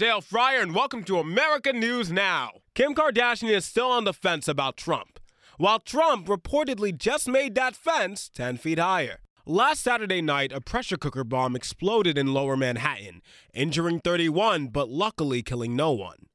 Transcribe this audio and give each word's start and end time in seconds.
Dale 0.00 0.22
Fryer, 0.22 0.62
and 0.62 0.74
welcome 0.74 1.04
to 1.04 1.18
America 1.18 1.74
News 1.74 2.10
Now. 2.10 2.52
Kim 2.74 2.94
Kardashian 2.94 3.50
is 3.50 3.66
still 3.66 3.90
on 3.90 4.04
the 4.04 4.14
fence 4.14 4.48
about 4.48 4.78
Trump, 4.78 5.20
while 5.58 5.78
Trump 5.78 6.26
reportedly 6.26 6.96
just 6.96 7.28
made 7.28 7.54
that 7.56 7.76
fence 7.76 8.30
10 8.32 8.56
feet 8.56 8.78
higher. 8.78 9.18
Last 9.44 9.82
Saturday 9.82 10.22
night, 10.22 10.52
a 10.52 10.60
pressure 10.62 10.96
cooker 10.96 11.22
bomb 11.22 11.54
exploded 11.54 12.16
in 12.16 12.32
lower 12.32 12.56
Manhattan, 12.56 13.20
injuring 13.52 14.00
31 14.00 14.68
but 14.68 14.88
luckily 14.88 15.42
killing 15.42 15.76
no 15.76 15.92
one. 15.92 16.28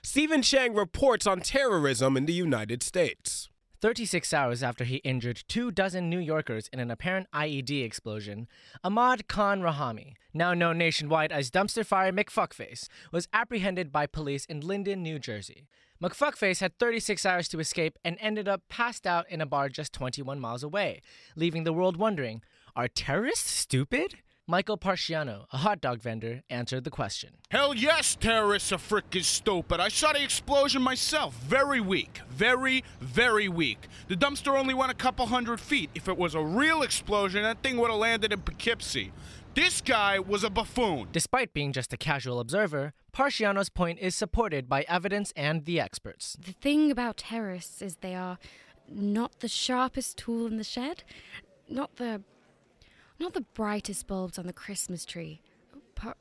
Stephen 0.00 0.40
Chang 0.40 0.72
reports 0.74 1.26
on 1.26 1.40
terrorism 1.40 2.16
in 2.16 2.24
the 2.24 2.32
United 2.32 2.84
States. 2.84 3.48
36 3.80 4.32
hours 4.32 4.62
after 4.62 4.84
he 4.84 4.96
injured 4.96 5.44
two 5.46 5.70
dozen 5.70 6.10
New 6.10 6.18
Yorkers 6.18 6.68
in 6.72 6.80
an 6.80 6.90
apparent 6.90 7.28
IED 7.32 7.84
explosion, 7.84 8.48
Ahmad 8.82 9.28
Khan 9.28 9.60
Rahami, 9.60 10.14
now 10.34 10.52
known 10.52 10.78
nationwide 10.78 11.30
as 11.30 11.50
Dumpster 11.50 11.86
Fire 11.86 12.12
McFuckface, 12.12 12.88
was 13.12 13.28
apprehended 13.32 13.92
by 13.92 14.06
police 14.06 14.44
in 14.46 14.60
Linden, 14.60 15.02
New 15.02 15.18
Jersey. 15.18 15.68
McFuckface 16.02 16.60
had 16.60 16.78
36 16.78 17.24
hours 17.24 17.48
to 17.48 17.60
escape 17.60 17.98
and 18.04 18.16
ended 18.20 18.48
up 18.48 18.62
passed 18.68 19.06
out 19.06 19.28
in 19.30 19.40
a 19.40 19.46
bar 19.46 19.68
just 19.68 19.92
21 19.92 20.40
miles 20.40 20.62
away, 20.62 21.00
leaving 21.36 21.64
the 21.64 21.72
world 21.72 21.96
wondering 21.96 22.42
are 22.76 22.88
terrorists 22.88 23.50
stupid? 23.50 24.14
Michael 24.50 24.78
Parciano, 24.78 25.44
a 25.52 25.58
hot 25.58 25.78
dog 25.82 26.00
vendor, 26.00 26.42
answered 26.48 26.84
the 26.84 26.90
question. 26.90 27.34
Hell 27.50 27.74
yes, 27.74 28.16
terrorists 28.18 28.72
are 28.72 28.78
frickin' 28.78 29.22
stupid. 29.22 29.78
I 29.78 29.88
saw 29.88 30.14
the 30.14 30.22
explosion 30.22 30.80
myself. 30.80 31.34
Very 31.34 31.82
weak. 31.82 32.22
Very, 32.30 32.82
very 32.98 33.50
weak. 33.50 33.88
The 34.08 34.16
dumpster 34.16 34.58
only 34.58 34.72
went 34.72 34.90
a 34.90 34.94
couple 34.94 35.26
hundred 35.26 35.60
feet. 35.60 35.90
If 35.94 36.08
it 36.08 36.16
was 36.16 36.34
a 36.34 36.40
real 36.40 36.80
explosion, 36.80 37.42
that 37.42 37.62
thing 37.62 37.76
would 37.76 37.90
have 37.90 38.00
landed 38.00 38.32
in 38.32 38.40
Poughkeepsie. 38.40 39.12
This 39.52 39.82
guy 39.82 40.18
was 40.18 40.42
a 40.44 40.48
buffoon. 40.48 41.08
Despite 41.12 41.52
being 41.52 41.74
just 41.74 41.92
a 41.92 41.98
casual 41.98 42.40
observer, 42.40 42.94
Parciano's 43.12 43.68
point 43.68 43.98
is 43.98 44.14
supported 44.14 44.66
by 44.66 44.86
evidence 44.88 45.30
and 45.36 45.66
the 45.66 45.78
experts. 45.78 46.38
The 46.42 46.52
thing 46.52 46.90
about 46.90 47.18
terrorists 47.18 47.82
is 47.82 47.96
they 47.96 48.14
are 48.14 48.38
not 48.88 49.40
the 49.40 49.48
sharpest 49.48 50.16
tool 50.16 50.46
in 50.46 50.56
the 50.56 50.64
shed, 50.64 51.04
not 51.68 51.96
the 51.96 52.22
not 53.18 53.34
the 53.34 53.44
brightest 53.54 54.06
bulbs 54.06 54.38
on 54.38 54.46
the 54.46 54.52
Christmas 54.52 55.04
tree. 55.04 55.40
Par- 55.94 56.16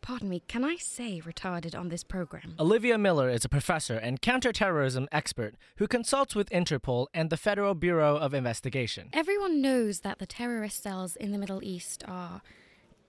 pardon 0.00 0.28
me, 0.28 0.42
can 0.48 0.64
I 0.64 0.76
say 0.76 1.20
retarded 1.24 1.78
on 1.78 1.88
this 1.88 2.02
program? 2.02 2.54
Olivia 2.58 2.96
Miller 2.96 3.28
is 3.28 3.44
a 3.44 3.48
professor 3.48 3.96
and 3.96 4.22
counterterrorism 4.22 5.08
expert 5.12 5.54
who 5.76 5.86
consults 5.86 6.34
with 6.34 6.48
Interpol 6.50 7.06
and 7.12 7.30
the 7.30 7.36
Federal 7.36 7.74
Bureau 7.74 8.16
of 8.16 8.32
Investigation. 8.32 9.10
Everyone 9.12 9.60
knows 9.60 10.00
that 10.00 10.18
the 10.18 10.26
terrorist 10.26 10.82
cells 10.82 11.16
in 11.16 11.32
the 11.32 11.38
Middle 11.38 11.62
East 11.62 12.02
are 12.06 12.40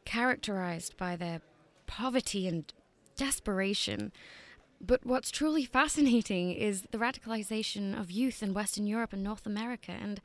characterized 0.05 0.97
by 0.97 1.15
their 1.15 1.41
poverty 1.87 2.47
and 2.47 2.73
desperation. 3.15 4.11
But 4.81 5.05
what's 5.05 5.31
truly 5.31 5.65
fascinating 5.65 6.51
is 6.51 6.83
the 6.91 6.97
radicalization 6.97 7.99
of 7.99 8.11
youth 8.11 8.41
in 8.41 8.53
Western 8.53 8.87
Europe 8.87 9.13
and 9.13 9.23
North 9.23 9.45
America 9.45 9.91
and 9.91 10.21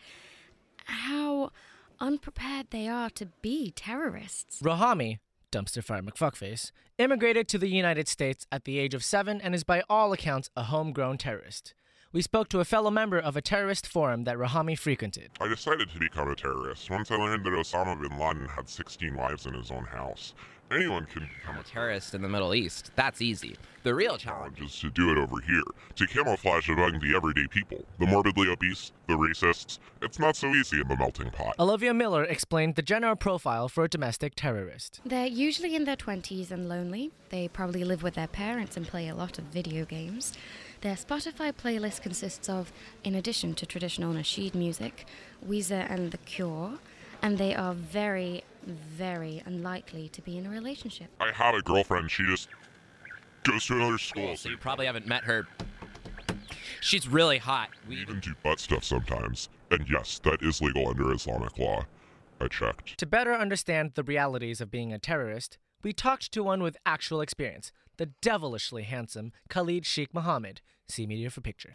how 0.87 1.51
unprepared 2.01 2.69
they 2.71 2.89
are 2.89 3.11
to 3.11 3.27
be 3.43 3.71
terrorists. 3.71 4.61
Rahami, 4.63 5.19
dumpster 5.53 5.83
fire 5.83 6.03
McFuckface, 6.03 6.71
immigrated 6.99 7.49
to 7.49 7.59
the 7.59 7.69
United 7.69 8.09
States 8.09 8.47
at 8.51 8.65
the 8.65 8.79
age 8.79 8.95
of 8.95 9.05
seven 9.05 9.41
and 9.41 9.55
is 9.55 9.65
by 9.65 9.83
all 9.89 10.13
accounts 10.13 10.51
a 10.57 10.65
homegrown 10.65 11.19
terrorist. 11.19 11.75
We 12.13 12.23
spoke 12.23 12.49
to 12.51 12.61
a 12.61 12.65
fellow 12.65 12.93
member 12.93 13.19
of 13.19 13.37
a 13.37 13.43
terrorist 13.43 13.89
forum 13.89 14.23
that 14.23 14.37
Rahami 14.37 14.79
frequented. 14.79 15.31
I 15.41 15.49
decided 15.49 15.91
to 15.91 15.99
become 15.99 16.31
a 16.31 16.37
terrorist 16.37 16.89
once 16.89 17.11
I 17.11 17.17
learned 17.17 17.45
that 17.45 17.51
Osama 17.51 18.01
bin 18.01 18.17
Laden 18.17 18.47
had 18.47 18.69
16 18.69 19.17
wives 19.17 19.47
in 19.47 19.55
his 19.55 19.73
own 19.73 19.85
house. 19.85 20.35
Anyone 20.71 21.07
can 21.07 21.29
become 21.39 21.59
a 21.59 21.63
terrorist 21.63 22.15
in 22.15 22.23
the 22.23 22.29
Middle 22.29 22.55
East. 22.55 22.91
That's 22.97 23.21
easy. 23.21 23.57
The 23.83 23.95
real 23.95 24.17
challenge 24.17 24.61
is 24.63 24.79
to 24.81 24.91
do 24.91 25.11
it 25.13 25.19
over 25.19 25.39
here, 25.41 25.63
to 25.97 26.07
camouflage 26.07 26.71
among 26.71 27.01
the 27.01 27.15
everyday 27.15 27.47
people, 27.47 27.85
the 27.99 28.07
morbidly 28.07 28.49
obese, 28.49 28.91
the 29.07 29.13
racists. 29.13 29.79
It's 30.01 30.19
not 30.19 30.37
so 30.37 30.49
easy 30.49 30.81
in 30.81 30.89
the 30.89 30.97
melting 30.97 31.31
pot. 31.31 31.55
Olivia 31.59 31.93
Miller 31.93 32.25
explained 32.25 32.77
the 32.77 32.83
general 32.83 33.15
profile 33.15 33.69
for 33.69 33.85
a 33.85 33.89
domestic 33.89 34.35
terrorist. 34.35 35.01
They're 35.05 35.27
usually 35.27 35.77
in 35.77 35.85
their 35.85 35.97
20s 35.97 36.51
and 36.51 36.67
lonely. 36.67 37.13
They 37.29 37.47
probably 37.47 37.85
live 37.85 38.03
with 38.03 38.15
their 38.15 38.27
parents 38.27 38.77
and 38.77 38.89
play 38.89 39.09
a 39.09 39.15
lot 39.15 39.39
of 39.39 39.45
video 39.45 39.85
games. 39.85 40.33
Their 40.81 40.95
Spotify 40.97 41.53
playlist 41.53 42.01
consists 42.01 42.49
of, 42.49 42.73
in 43.05 43.15
addition 43.15 43.55
to 43.57 43.67
traditional 43.67 44.15
nasheed 44.15 44.55
music, 44.55 45.07
Weezer 45.47 45.91
and 45.91 46.11
The 46.11 46.19
Cure, 46.19 46.79
and 47.21 47.37
they 47.37 47.55
are 47.55 47.75
very, 47.75 48.45
very 48.67 49.43
unlikely 49.47 50.09
to 50.11 50.23
be 50.23 50.37
in 50.37 50.47
a 50.47 50.51
relationship. 50.51 51.09
I 51.21 51.33
have 51.33 51.55
a 51.55 51.63
girlfriend. 51.63 52.11
She 52.11 52.25
just 52.25 52.49
goes 53.43 53.67
to 53.67 53.75
another 53.75 53.99
school. 53.99 54.37
So 54.37 54.49
you 54.49 54.57
probably 54.57 54.87
haven't 54.87 55.07
met 55.07 55.25
her. 55.25 55.47
She's 56.81 57.09
really 57.09 57.39
hot. 57.39 57.71
We 57.89 57.97
even 57.97 58.21
do 58.21 58.35
butt 58.43 58.61
stuff 58.61 58.85
sometimes. 58.85 59.49
And 59.71 59.87
yes, 59.89 60.21
that 60.25 60.43
is 60.43 60.61
legal 60.61 60.89
under 60.89 61.13
Islamic 61.13 61.59
law. 61.59 61.85
I 62.41 62.49
checked. 62.49 62.99
To 62.99 63.07
better 63.07 63.33
understand 63.35 63.93
the 63.95 64.03
realities 64.03 64.61
of 64.61 64.71
being 64.71 64.93
a 64.93 64.99
terrorist, 64.99 65.59
we 65.83 65.93
talked 65.93 66.33
to 66.33 66.43
one 66.43 66.63
with 66.63 66.77
actual 66.85 67.21
experience, 67.21 67.73
the 67.97 68.07
devilishly 68.21 68.83
handsome 68.83 69.33
Khalid 69.49 69.87
Sheikh 69.87 70.13
Mohammed, 70.13 70.61
See 70.89 71.07
media 71.07 71.31
for 71.31 71.41
picture. 71.41 71.75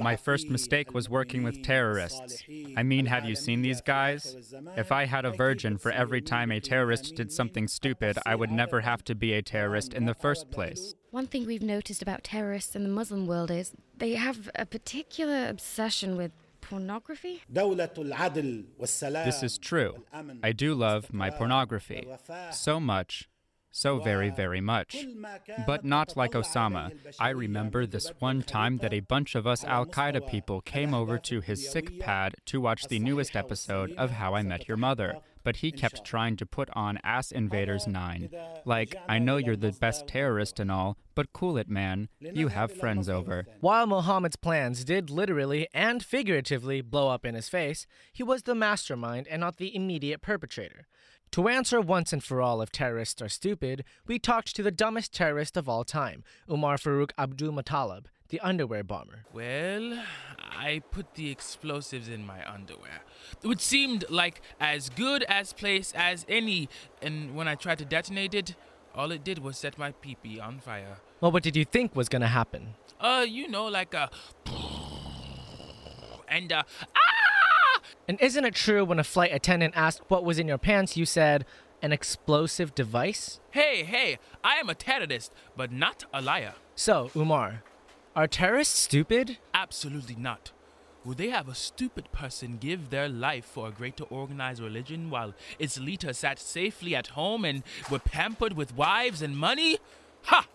My 0.00 0.16
first 0.16 0.48
mistake 0.48 0.94
was 0.94 1.08
working 1.08 1.42
with 1.42 1.62
terrorists. 1.62 2.42
I 2.76 2.82
mean, 2.82 3.06
have 3.06 3.26
you 3.26 3.36
seen 3.36 3.60
these 3.60 3.82
guys? 3.82 4.54
If 4.76 4.90
I 4.90 5.04
had 5.04 5.26
a 5.26 5.32
virgin 5.32 5.76
for 5.76 5.90
every 5.90 6.22
time 6.22 6.50
a 6.50 6.60
terrorist 6.60 7.14
did 7.14 7.30
something 7.30 7.68
stupid, 7.68 8.18
I 8.24 8.34
would 8.34 8.50
never 8.50 8.80
have 8.80 9.04
to 9.04 9.14
be 9.14 9.34
a 9.34 9.42
terrorist 9.42 9.92
in 9.92 10.06
the 10.06 10.14
first 10.14 10.50
place. 10.50 10.94
One 11.10 11.26
thing 11.26 11.44
we've 11.44 11.62
noticed 11.62 12.00
about 12.00 12.24
terrorists 12.24 12.74
in 12.74 12.84
the 12.84 12.88
Muslim 12.88 13.26
world 13.26 13.50
is 13.50 13.72
they 13.98 14.14
have 14.14 14.48
a 14.54 14.64
particular 14.64 15.48
obsession 15.48 16.16
with 16.16 16.32
pornography? 16.62 17.42
This 17.50 19.42
is 19.42 19.58
true. 19.58 20.04
I 20.42 20.52
do 20.52 20.74
love 20.74 21.12
my 21.12 21.28
pornography. 21.28 22.08
So 22.50 22.80
much 22.80 23.28
so 23.72 23.98
very, 23.98 24.30
very 24.30 24.60
much. 24.60 25.04
But 25.66 25.84
not 25.84 26.16
like 26.16 26.32
Osama. 26.32 26.92
I 27.18 27.30
remember 27.30 27.86
this 27.86 28.12
one 28.18 28.42
time 28.42 28.78
that 28.78 28.92
a 28.92 29.00
bunch 29.00 29.34
of 29.34 29.46
us 29.46 29.64
Al 29.64 29.86
Qaeda 29.86 30.28
people 30.28 30.60
came 30.60 30.94
over 30.94 31.18
to 31.18 31.40
his 31.40 31.68
sick 31.68 31.98
pad 31.98 32.34
to 32.46 32.60
watch 32.60 32.86
the 32.86 32.98
newest 33.00 33.34
episode 33.34 33.92
of 33.96 34.12
How 34.12 34.34
I 34.34 34.42
Met 34.42 34.68
Your 34.68 34.76
Mother. 34.76 35.16
But 35.44 35.56
he 35.56 35.72
kept 35.72 36.04
trying 36.04 36.36
to 36.36 36.46
put 36.46 36.70
on 36.72 37.00
Ass 37.02 37.32
Invaders 37.32 37.88
9. 37.88 38.30
Like, 38.64 38.94
I 39.08 39.18
know 39.18 39.38
you're 39.38 39.56
the 39.56 39.72
best 39.72 40.06
terrorist 40.06 40.60
and 40.60 40.70
all, 40.70 40.96
but 41.16 41.32
cool 41.32 41.56
it, 41.56 41.68
man. 41.68 42.08
You 42.20 42.46
have 42.48 42.70
friends 42.70 43.08
over. 43.08 43.46
While 43.60 43.88
Mohammed's 43.88 44.36
plans 44.36 44.84
did 44.84 45.10
literally 45.10 45.66
and 45.74 46.00
figuratively 46.00 46.80
blow 46.80 47.08
up 47.08 47.24
in 47.24 47.34
his 47.34 47.48
face, 47.48 47.86
he 48.12 48.22
was 48.22 48.44
the 48.44 48.54
mastermind 48.54 49.26
and 49.26 49.40
not 49.40 49.56
the 49.56 49.74
immediate 49.74 50.22
perpetrator. 50.22 50.86
To 51.32 51.48
answer 51.48 51.80
once 51.80 52.12
and 52.12 52.22
for 52.22 52.42
all 52.42 52.60
if 52.60 52.70
terrorists 52.70 53.22
are 53.22 53.28
stupid, 53.30 53.84
we 54.06 54.18
talked 54.18 54.54
to 54.54 54.62
the 54.62 54.70
dumbest 54.70 55.14
terrorist 55.14 55.56
of 55.56 55.66
all 55.66 55.82
time, 55.82 56.24
Umar 56.46 56.76
Farouk 56.76 57.10
Abdulmutallab, 57.18 58.04
the 58.28 58.38
underwear 58.40 58.84
bomber. 58.84 59.24
Well, 59.32 59.98
I 60.38 60.82
put 60.90 61.14
the 61.14 61.30
explosives 61.30 62.06
in 62.06 62.26
my 62.26 62.46
underwear. 62.46 63.00
It 63.42 63.62
seemed 63.62 64.04
like 64.10 64.42
as 64.60 64.90
good 64.90 65.22
as 65.22 65.54
place 65.54 65.94
as 65.96 66.26
any, 66.28 66.68
and 67.00 67.34
when 67.34 67.48
I 67.48 67.54
tried 67.54 67.78
to 67.78 67.86
detonate 67.86 68.34
it, 68.34 68.54
all 68.94 69.10
it 69.10 69.24
did 69.24 69.38
was 69.38 69.56
set 69.56 69.78
my 69.78 69.92
pee-pee 69.92 70.38
on 70.38 70.60
fire. 70.60 70.98
Well, 71.22 71.32
what 71.32 71.42
did 71.42 71.56
you 71.56 71.64
think 71.64 71.96
was 71.96 72.10
gonna 72.10 72.28
happen? 72.28 72.74
Uh, 73.00 73.24
you 73.26 73.48
know, 73.48 73.64
like 73.68 73.94
a 73.94 74.10
and 76.28 76.52
uh! 76.52 76.62
And 78.12 78.20
isn't 78.20 78.44
it 78.44 78.54
true 78.54 78.84
when 78.84 78.98
a 78.98 79.04
flight 79.04 79.32
attendant 79.32 79.72
asked 79.74 80.02
what 80.08 80.22
was 80.22 80.38
in 80.38 80.46
your 80.46 80.58
pants, 80.58 80.98
you 80.98 81.06
said, 81.06 81.46
an 81.80 81.92
explosive 81.92 82.74
device? 82.74 83.40
Hey, 83.52 83.84
hey, 83.84 84.18
I 84.44 84.56
am 84.56 84.68
a 84.68 84.74
terrorist, 84.74 85.32
but 85.56 85.72
not 85.72 86.04
a 86.12 86.20
liar. 86.20 86.52
So, 86.74 87.10
Umar, 87.16 87.62
are 88.14 88.26
terrorists 88.26 88.78
stupid? 88.78 89.38
Absolutely 89.54 90.14
not. 90.14 90.52
Would 91.06 91.16
they 91.16 91.30
have 91.30 91.48
a 91.48 91.54
stupid 91.54 92.12
person 92.12 92.58
give 92.60 92.90
their 92.90 93.08
life 93.08 93.46
for 93.46 93.68
a 93.68 93.72
greater 93.72 94.04
organized 94.04 94.60
religion 94.60 95.08
while 95.08 95.32
its 95.58 95.80
leader 95.80 96.12
sat 96.12 96.38
safely 96.38 96.94
at 96.94 97.16
home 97.16 97.46
and 97.46 97.62
were 97.90 97.98
pampered 97.98 98.52
with 98.52 98.76
wives 98.76 99.22
and 99.22 99.38
money? 99.38 99.78
Ha! 100.24 100.46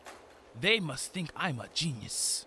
They 0.62 0.80
must 0.80 1.12
think 1.12 1.32
I'm 1.36 1.60
a 1.60 1.70
genius. 1.74 2.47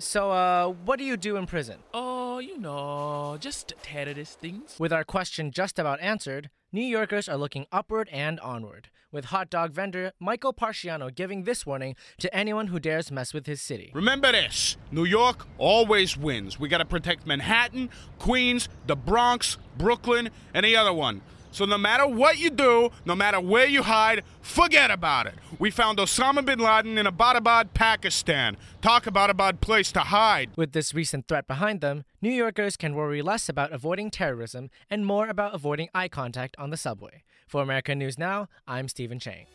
So, 0.00 0.30
uh, 0.30 0.68
what 0.84 0.98
do 0.98 1.04
you 1.04 1.16
do 1.16 1.36
in 1.36 1.46
prison? 1.46 1.78
Oh, 1.92 2.38
you 2.38 2.56
know, 2.56 3.36
just 3.40 3.74
terrorist 3.82 4.38
things. 4.38 4.76
With 4.78 4.92
our 4.92 5.02
question 5.02 5.50
just 5.50 5.76
about 5.78 6.00
answered, 6.00 6.50
New 6.70 6.84
Yorkers 6.84 7.28
are 7.28 7.36
looking 7.36 7.66
upward 7.72 8.08
and 8.12 8.38
onward, 8.38 8.90
with 9.10 9.26
hot 9.26 9.50
dog 9.50 9.72
vendor 9.72 10.12
Michael 10.20 10.52
Parciano 10.52 11.12
giving 11.12 11.42
this 11.42 11.66
warning 11.66 11.96
to 12.18 12.32
anyone 12.32 12.68
who 12.68 12.78
dares 12.78 13.10
mess 13.10 13.34
with 13.34 13.46
his 13.46 13.60
city. 13.60 13.90
Remember 13.92 14.30
this 14.30 14.76
New 14.92 15.04
York 15.04 15.48
always 15.58 16.16
wins. 16.16 16.60
We 16.60 16.68
gotta 16.68 16.84
protect 16.84 17.26
Manhattan, 17.26 17.90
Queens, 18.20 18.68
the 18.86 18.94
Bronx, 18.94 19.58
Brooklyn, 19.76 20.30
and 20.54 20.64
the 20.64 20.76
other 20.76 20.92
one. 20.92 21.22
So 21.58 21.64
no 21.64 21.76
matter 21.76 22.06
what 22.06 22.38
you 22.38 22.50
do, 22.50 22.90
no 23.04 23.16
matter 23.16 23.40
where 23.40 23.66
you 23.66 23.82
hide, 23.82 24.22
forget 24.40 24.92
about 24.92 25.26
it. 25.26 25.34
We 25.58 25.72
found 25.72 25.98
Osama 25.98 26.44
bin 26.44 26.60
Laden 26.60 26.96
in 26.96 27.04
Abbottabad, 27.04 27.74
Pakistan. 27.74 28.56
Talk 28.80 29.08
about 29.08 29.28
a 29.28 29.34
bad 29.34 29.60
place 29.60 29.90
to 29.90 29.98
hide. 29.98 30.50
With 30.54 30.70
this 30.70 30.94
recent 30.94 31.26
threat 31.26 31.48
behind 31.48 31.80
them, 31.80 32.04
New 32.22 32.30
Yorkers 32.30 32.76
can 32.76 32.94
worry 32.94 33.22
less 33.22 33.48
about 33.48 33.72
avoiding 33.72 34.08
terrorism 34.08 34.70
and 34.88 35.04
more 35.04 35.26
about 35.28 35.52
avoiding 35.52 35.88
eye 35.92 36.06
contact 36.06 36.54
on 36.60 36.70
the 36.70 36.76
subway. 36.76 37.24
For 37.48 37.60
American 37.60 37.98
News 37.98 38.20
Now, 38.20 38.46
I'm 38.68 38.86
Stephen 38.86 39.18
Chang. 39.18 39.46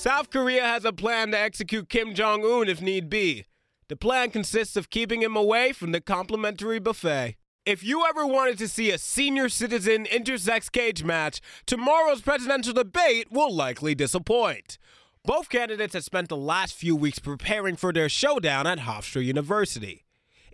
South 0.00 0.30
Korea 0.30 0.62
has 0.62 0.86
a 0.86 0.94
plan 0.94 1.30
to 1.32 1.38
execute 1.38 1.90
Kim 1.90 2.14
Jong 2.14 2.42
un 2.42 2.70
if 2.70 2.80
need 2.80 3.10
be. 3.10 3.44
The 3.88 3.96
plan 3.96 4.30
consists 4.30 4.74
of 4.74 4.88
keeping 4.88 5.20
him 5.20 5.36
away 5.36 5.72
from 5.72 5.92
the 5.92 6.00
complimentary 6.00 6.78
buffet. 6.78 7.36
If 7.66 7.84
you 7.84 8.06
ever 8.06 8.26
wanted 8.26 8.56
to 8.60 8.68
see 8.68 8.90
a 8.90 8.96
senior 8.96 9.50
citizen 9.50 10.06
intersex 10.06 10.72
cage 10.72 11.04
match, 11.04 11.42
tomorrow's 11.66 12.22
presidential 12.22 12.72
debate 12.72 13.26
will 13.30 13.54
likely 13.54 13.94
disappoint. 13.94 14.78
Both 15.22 15.50
candidates 15.50 15.92
have 15.92 16.04
spent 16.04 16.30
the 16.30 16.34
last 16.34 16.72
few 16.72 16.96
weeks 16.96 17.18
preparing 17.18 17.76
for 17.76 17.92
their 17.92 18.08
showdown 18.08 18.66
at 18.66 18.78
Hofstra 18.78 19.22
University. 19.22 20.06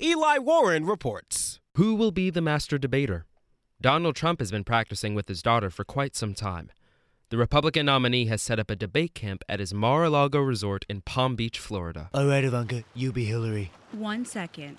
Eli 0.02 0.38
Warren 0.38 0.86
reports. 0.86 1.60
Who 1.76 1.94
will 1.94 2.10
be 2.10 2.30
the 2.30 2.42
master 2.42 2.78
debater? 2.78 3.26
Donald 3.80 4.16
Trump 4.16 4.40
has 4.40 4.50
been 4.50 4.64
practicing 4.64 5.14
with 5.14 5.28
his 5.28 5.40
daughter 5.40 5.70
for 5.70 5.84
quite 5.84 6.16
some 6.16 6.34
time. 6.34 6.72
The 7.28 7.36
Republican 7.36 7.86
nominee 7.86 8.26
has 8.26 8.40
set 8.40 8.60
up 8.60 8.70
a 8.70 8.76
debate 8.76 9.12
camp 9.12 9.42
at 9.48 9.58
his 9.58 9.74
Mar 9.74 10.04
a 10.04 10.10
Lago 10.10 10.38
resort 10.38 10.86
in 10.88 11.00
Palm 11.00 11.34
Beach, 11.34 11.58
Florida. 11.58 12.08
All 12.14 12.28
right, 12.28 12.44
Ivanka, 12.44 12.84
you 12.94 13.10
be 13.10 13.24
Hillary. 13.24 13.72
One 13.90 14.24
second. 14.24 14.76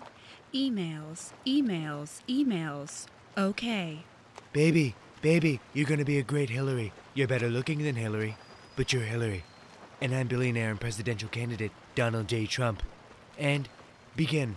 Emails, 0.53 1.33
emails, 1.45 2.21
emails. 2.29 3.07
Okay. 3.37 4.05
Baby, 4.53 4.95
baby, 5.21 5.59
you're 5.73 5.85
gonna 5.85 6.05
be 6.05 6.19
a 6.19 6.23
great 6.23 6.49
Hillary. 6.49 6.93
You're 7.13 7.27
better 7.27 7.49
looking 7.49 7.83
than 7.83 7.95
Hillary, 7.95 8.37
but 8.77 8.93
you're 8.93 9.03
Hillary. 9.03 9.43
And 9.99 10.15
I'm 10.15 10.27
billionaire 10.27 10.69
and 10.69 10.79
presidential 10.79 11.27
candidate 11.27 11.73
Donald 11.95 12.29
J. 12.29 12.45
Trump. 12.45 12.81
And 13.37 13.67
begin. 14.15 14.55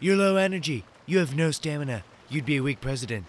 You're 0.00 0.16
low 0.16 0.34
energy. 0.34 0.84
You 1.06 1.18
have 1.18 1.36
no 1.36 1.52
stamina. 1.52 2.02
You'd 2.28 2.46
be 2.46 2.56
a 2.56 2.64
weak 2.64 2.80
president. 2.80 3.26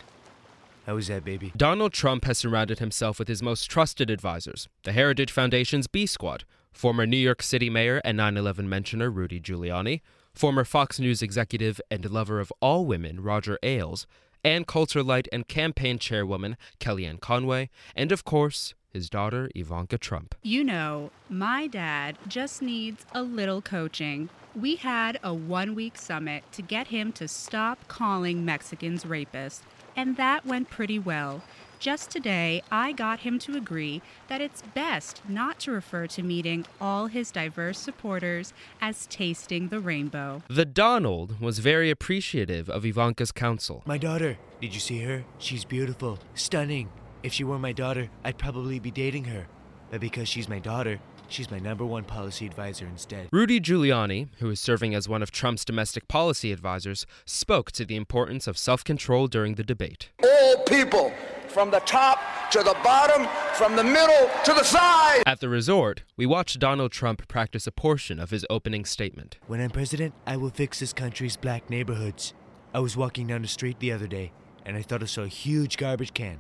How 0.87 0.95
was 0.95 1.09
that, 1.09 1.25
baby? 1.25 1.51
Donald 1.57 1.91
Trump 1.91 2.23
has 2.23 2.37
surrounded 2.37 2.79
himself 2.79 3.19
with 3.19 3.27
his 3.27 3.43
most 3.43 3.69
trusted 3.69 4.09
advisors 4.09 4.69
the 4.83 4.93
Heritage 4.93 5.33
Foundation's 5.33 5.85
B 5.85 6.05
Squad, 6.05 6.45
former 6.71 7.05
New 7.05 7.17
York 7.17 7.43
City 7.43 7.69
Mayor 7.69 8.01
and 8.05 8.15
9 8.15 8.37
11 8.37 8.69
mentioner 8.69 9.11
Rudy 9.11 9.41
Giuliani, 9.41 9.99
former 10.33 10.63
Fox 10.63 10.97
News 10.97 11.21
executive 11.21 11.81
and 11.91 12.09
lover 12.09 12.39
of 12.39 12.53
all 12.61 12.85
women 12.85 13.19
Roger 13.21 13.59
Ailes, 13.63 14.07
and 14.45 14.65
culture 14.65 15.03
light 15.03 15.27
and 15.33 15.45
campaign 15.49 15.99
chairwoman 15.99 16.55
Kellyanne 16.79 17.19
Conway, 17.19 17.69
and 17.93 18.13
of 18.13 18.23
course, 18.23 18.73
his 18.89 19.09
daughter 19.09 19.51
Ivanka 19.53 19.97
Trump. 19.97 20.35
You 20.41 20.63
know, 20.63 21.11
my 21.27 21.67
dad 21.67 22.17
just 22.29 22.61
needs 22.61 23.05
a 23.11 23.23
little 23.23 23.61
coaching. 23.61 24.29
We 24.55 24.77
had 24.77 25.19
a 25.21 25.33
one 25.33 25.75
week 25.75 25.97
summit 25.97 26.45
to 26.53 26.61
get 26.61 26.87
him 26.87 27.11
to 27.13 27.27
stop 27.27 27.89
calling 27.89 28.45
Mexicans 28.45 29.03
rapists 29.03 29.59
and 29.97 30.15
that 30.15 30.45
went 30.45 30.69
pretty 30.69 30.99
well. 30.99 31.41
Just 31.79 32.09
today, 32.09 32.63
I 32.71 32.91
got 32.91 33.19
him 33.19 33.38
to 33.39 33.55
agree 33.55 34.01
that 34.29 34.41
it's 34.41 34.63
best 34.73 35.21
not 35.27 35.59
to 35.59 35.71
refer 35.71 36.07
to 36.07 36.23
meeting 36.23 36.65
all 36.81 37.05
his 37.07 37.29
diverse 37.29 37.77
supporters 37.77 38.51
as 38.81 39.05
tasting 39.07 39.67
the 39.67 39.79
rainbow. 39.79 40.41
The 40.47 40.65
Donald 40.65 41.39
was 41.39 41.59
very 41.59 41.91
appreciative 41.91 42.67
of 42.67 42.83
Ivanka's 42.83 43.31
counsel. 43.31 43.83
My 43.85 43.99
daughter, 43.99 44.38
did 44.59 44.73
you 44.73 44.79
see 44.79 45.01
her? 45.01 45.23
She's 45.38 45.65
beautiful, 45.65 46.17
stunning. 46.33 46.89
If 47.21 47.33
she 47.33 47.44
were 47.44 47.59
my 47.59 47.73
daughter, 47.73 48.09
I'd 48.23 48.39
probably 48.39 48.79
be 48.79 48.91
dating 48.91 49.25
her. 49.25 49.45
But 49.91 50.01
because 50.01 50.27
she's 50.27 50.49
my 50.49 50.59
daughter, 50.59 50.99
She's 51.29 51.51
my 51.51 51.59
number 51.59 51.85
one 51.85 52.03
policy 52.03 52.45
advisor 52.45 52.85
instead. 52.85 53.27
Rudy 53.31 53.59
Giuliani, 53.59 54.29
who 54.39 54.50
is 54.50 54.59
serving 54.59 54.95
as 54.95 55.09
one 55.09 55.21
of 55.21 55.31
Trump's 55.31 55.65
domestic 55.65 56.07
policy 56.07 56.51
advisors, 56.51 57.06
spoke 57.25 57.71
to 57.74 57.85
the 57.85 57.95
importance 57.95 58.47
of 58.47 58.57
self 58.57 58.83
control 58.83 59.27
during 59.27 59.56
the 59.56 59.63
debate. 59.63 60.09
All 60.24 60.63
people, 60.63 61.12
from 61.47 61.71
the 61.71 61.79
top 61.81 62.19
to 62.51 62.59
the 62.59 62.77
bottom, 62.83 63.27
from 63.56 63.75
the 63.75 63.83
middle 63.83 64.29
to 64.45 64.53
the 64.53 64.63
side. 64.63 65.24
At 65.25 65.41
the 65.41 65.50
resort, 65.50 66.03
we 66.15 66.25
watched 66.25 66.59
Donald 66.59 66.91
Trump 66.91 67.27
practice 67.27 67.68
a 67.68 67.71
portion 67.71 68.19
of 68.19 68.30
his 68.30 68.45
opening 68.50 68.85
statement. 68.85 69.38
When 69.47 69.59
I'm 69.59 69.71
president, 69.71 70.13
I 70.25 70.38
will 70.38 70.50
fix 70.50 70.80
this 70.80 70.94
country's 70.94 71.35
black 71.35 71.69
neighborhoods. 71.69 72.33
I 72.73 72.80
was 72.80 72.95
walking 72.95 73.27
down 73.27 73.41
the 73.41 73.47
street 73.47 73.80
the 73.80 73.91
other 73.91 74.07
day, 74.07 74.31
and 74.65 74.77
I 74.77 74.81
thought 74.81 75.03
I 75.03 75.07
saw 75.07 75.23
a 75.23 75.27
huge 75.27 75.77
garbage 75.77 76.13
can. 76.13 76.39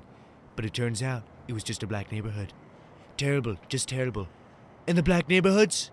But 0.55 0.65
it 0.65 0.73
turns 0.73 1.03
out 1.03 1.23
it 1.47 1.53
was 1.53 1.63
just 1.63 1.83
a 1.83 1.87
black 1.87 2.11
neighborhood. 2.11 2.53
Terrible, 3.17 3.57
just 3.67 3.89
terrible. 3.89 4.27
In 4.87 4.95
the 4.95 5.03
black 5.03 5.27
neighborhoods, 5.27 5.91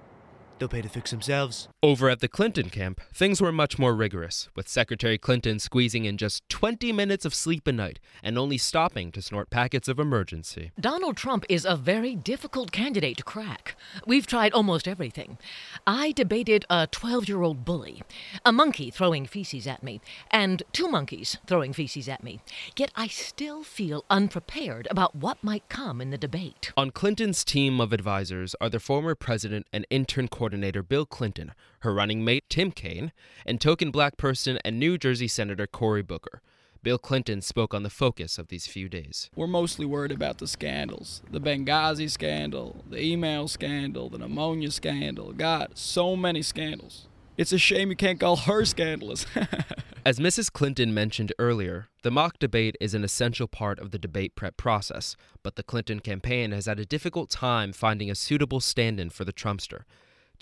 they'll 0.59 0.69
pay 0.69 0.83
to 0.83 0.89
fix 0.89 1.11
themselves. 1.11 1.69
Over 1.83 2.09
at 2.09 2.21
the 2.21 2.29
Clinton 2.29 2.71
camp, 2.71 3.01
things 3.13 3.41
were 3.41 3.53
much 3.53 3.79
more 3.79 3.95
rigorous, 3.95 4.49
with 4.57 4.69
Secretary 4.69 5.19
Clinton 5.19 5.59
squeezing 5.59 6.05
in 6.05 6.17
just 6.17 6.49
20 6.49 6.93
minutes 6.93 7.25
of 7.25 7.35
sleep 7.35 7.67
a 7.67 7.73
night 7.73 8.01
and 8.23 8.39
only 8.39 8.59
stopping 8.59 9.13
to 9.13 9.23
snort 9.23 9.51
packets 9.51 9.89
of 9.89 9.99
Emergen-C. 9.99 10.73
Donald 10.81 11.17
Trump 11.17 11.45
is 11.49 11.65
a 11.65 11.77
very 11.77 12.15
difficult 12.15 12.73
candidate 12.73 13.19
to 13.19 13.23
crack. 13.23 13.77
We've 14.07 14.27
tried 14.27 14.53
almost 14.53 14.89
everything. 14.89 15.39
I 15.87 16.13
debated 16.13 16.65
a 16.71 16.87
12 16.87 17.29
year 17.29 17.43
old 17.43 17.65
bully, 17.65 18.03
a 18.45 18.53
monkey 18.53 18.91
throwing 18.91 19.27
feces 19.27 19.67
at 19.67 19.83
me, 19.83 20.01
and 20.31 20.63
two 20.73 20.89
monkeys 20.89 21.39
throwing 21.47 21.73
feces 21.73 22.09
at 22.09 22.23
me. 22.23 22.41
Yet 22.77 22.91
I 22.97 23.09
still 23.09 23.63
feel 23.63 24.05
unprepared 24.09 24.89
about 24.91 25.15
what 25.15 25.43
might 25.43 25.69
come 25.69 26.01
in 26.01 26.11
the 26.11 26.19
debate. 26.19 26.73
On 26.77 26.91
Clinton's 26.91 27.45
team 27.45 27.81
of 27.81 27.93
advisors 27.93 28.55
are 28.61 28.71
the 28.71 28.81
former 28.81 29.15
president 29.15 29.67
and 29.73 29.87
intern 29.91 30.29
coordinator 30.45 30.83
Bill 30.83 31.07
Clinton, 31.07 31.55
her 31.79 31.95
running 31.95 32.23
mate 32.23 32.45
Tim 32.51 32.71
Kaine, 32.71 33.13
and 33.47 33.59
token 33.59 33.91
black 33.91 34.19
person 34.19 34.59
and 34.63 34.79
New 34.79 34.99
Jersey 34.99 35.27
Senator 35.27 35.67
Cory 35.67 36.03
Booker. 36.03 36.43
Bill 36.83 36.99
Clinton 36.99 37.41
spoke 37.41 37.73
on 37.73 37.83
the 37.83 37.89
focus 37.89 38.37
of 38.37 38.49
these 38.49 38.67
few 38.67 38.91
days. 38.91 39.31
We're 39.35 39.47
mostly 39.47 39.87
worried 39.87 40.13
about 40.13 40.37
the 40.37 40.47
scandals 40.47 41.23
the 41.31 41.41
Benghazi 41.41 42.11
scandal, 42.11 42.85
the 42.91 43.03
email 43.03 43.49
scandal, 43.49 44.11
the 44.11 44.19
pneumonia 44.19 44.71
scandal. 44.71 45.33
God, 45.33 45.71
so 45.79 46.15
many 46.15 46.43
scandals. 46.43 47.09
It's 47.39 47.53
a 47.53 47.59
shame 47.59 47.89
you 47.89 47.97
can't 47.97 48.21
call 48.21 48.37
her 48.37 48.67
scandalous. 48.67 49.25
As 50.05 50.19
Mrs. 50.19 50.53
Clinton 50.53 50.93
mentioned 50.93 51.33
earlier, 51.39 51.89
the 52.03 52.11
mock 52.11 52.39
debate 52.39 52.77
is 52.83 52.93
an 52.93 53.03
essential 53.03 53.49
part 53.49 53.79
of 53.79 53.93
the 53.93 53.99
debate 53.99 54.35
prep 54.35 54.59
process, 54.59 55.17
but 55.43 55.57
the 55.57 55.63
Clinton 55.63 56.01
campaign 56.01 56.53
has 56.53 56.67
had 56.67 56.79
a 56.79 56.85
difficult 56.85 57.31
time 57.31 57.73
finding 57.73 58.11
a 58.11 58.15
suitable 58.15 58.61
stand 58.61 59.01
in 59.01 59.09
for 59.09 59.25
the 59.25 59.33
Trumpster. 59.33 59.85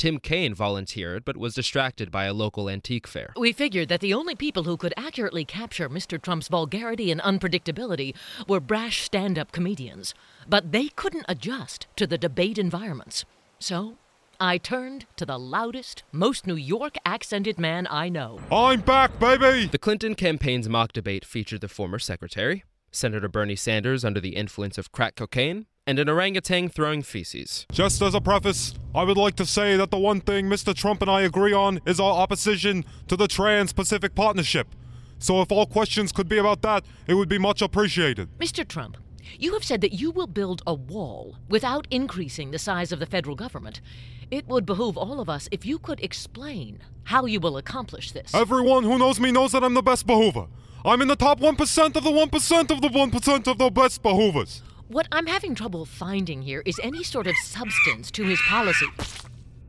Tim 0.02 0.18
Kaine 0.18 0.52
volunteered 0.52 1.25
but 1.25 1.37
was 1.37 1.54
distracted 1.54 2.11
by 2.11 2.25
a 2.25 2.35
local 2.35 2.68
antique 2.68 3.06
fair. 3.06 3.32
We 3.37 3.52
figured 3.52 3.88
that 3.88 4.00
the 4.00 4.14
only 4.14 4.35
people 4.35 4.64
who 4.64 4.76
could 4.76 4.92
accurately 4.97 5.44
capture 5.44 5.88
Mr. 5.88 6.21
Trump's 6.21 6.49
vulgarity 6.49 7.12
and 7.12 7.21
unpredictability 7.21 8.12
were 8.49 8.59
brash 8.59 9.02
stand 9.02 9.38
up 9.38 9.52
comedians, 9.52 10.12
but 10.49 10.73
they 10.73 10.88
couldn't 10.88 11.26
adjust 11.28 11.87
to 11.94 12.09
the 12.09 12.18
debate 12.18 12.59
environments. 12.59 13.25
So 13.61 13.97
I 14.40 14.59
turned 14.59 15.06
to 15.18 15.25
the 15.25 15.38
loudest, 15.38 16.02
most 16.11 16.49
New 16.49 16.56
York 16.56 16.97
accented 17.06 17.61
man 17.61 17.87
I 17.88 18.09
know. 18.09 18.40
I'm 18.50 18.80
back, 18.80 19.21
baby! 19.21 19.66
The 19.66 19.78
Clinton 19.78 20.16
campaign's 20.16 20.68
mock 20.68 20.92
debate 20.92 21.25
featured 21.25 21.61
the 21.61 21.68
former 21.68 22.00
secretary, 22.00 22.64
Senator 22.90 23.28
Bernie 23.28 23.54
Sanders 23.54 24.04
under 24.04 24.18
the 24.18 24.35
influence 24.35 24.78
of 24.78 24.90
crack 24.90 25.14
cocaine, 25.14 25.66
and 25.87 25.99
an 25.99 26.09
orangutan 26.09 26.69
throwing 26.69 27.03
feces. 27.03 27.67
Just 27.73 28.01
as 28.03 28.15
a 28.15 28.21
preface, 28.21 28.73
I 28.95 29.03
would 29.03 29.17
like 29.17 29.35
to 29.37 29.47
say 29.47 29.77
that 29.77 29.91
the 29.91 29.99
one 29.99 30.21
thing 30.21 30.47
Mr. 30.47 30.73
Trump 30.75 31.03
and 31.03 31.11
I 31.11 31.23
agree 31.23 31.53
on 31.53 31.81
is 31.85 31.99
our 31.99 32.12
opposition 32.12 32.85
to 33.09 33.17
the 33.17 33.27
Trans 33.27 33.73
Pacific 33.73 34.15
Partnership. 34.15 34.69
So 35.19 35.41
if 35.41 35.51
all 35.51 35.67
questions 35.67 36.12
could 36.12 36.29
be 36.29 36.39
about 36.39 36.62
that, 36.62 36.85
it 37.09 37.15
would 37.15 37.29
be 37.29 37.39
much 37.39 37.62
appreciated. 37.62 38.29
Mr. 38.39 38.67
Trump, 38.67 38.97
you 39.39 39.55
have 39.55 39.65
said 39.65 39.81
that 39.81 39.93
you 39.93 40.12
will 40.12 40.29
build 40.29 40.62
a 40.67 40.75
wall 40.75 41.37
without 41.49 41.89
increasing 41.91 42.53
the 42.53 42.59
size 42.59 42.93
of 42.93 43.01
the 43.01 43.07
federal 43.07 43.35
government. 43.35 43.81
It 44.31 44.47
would 44.47 44.65
behoove 44.65 44.97
all 44.97 45.21
of 45.21 45.29
us 45.29 45.49
if 45.51 45.67
you 45.67 45.79
could 45.79 46.01
explain 46.01 46.79
how 47.05 47.27
you 47.27 47.41
will 47.41 47.57
accomplish 47.57 48.12
this. 48.12 48.33
Everyone 48.35 48.85
who 48.85 48.99
knows 48.99 49.19
me 49.19 49.33
knows 49.33 49.51
that 49.51 49.65
I'm 49.65 49.75
the 49.75 49.83
best 49.83 50.07
behoover. 50.07 50.47
I'm 50.85 51.03
in 51.03 51.09
the 51.09 51.17
top 51.17 51.41
1% 51.41 51.97
of 51.97 52.05
the 52.05 52.11
1% 52.11 52.71
of 52.71 52.81
the 52.81 52.89
1% 52.89 53.47
of 53.49 53.59
the 53.59 53.71
best 53.71 54.03
behoovers. 54.03 54.62
What 54.93 55.09
I'm 55.11 55.27
having 55.27 55.55
trouble 55.55 55.87
finding 55.87 56.43
here 56.43 56.63
is 56.67 56.79
any 56.83 57.03
sort 57.03 57.27
of 57.27 57.35
substance 57.37 58.11
to 58.11 58.25
his 58.25 58.39
policy. 58.43 58.89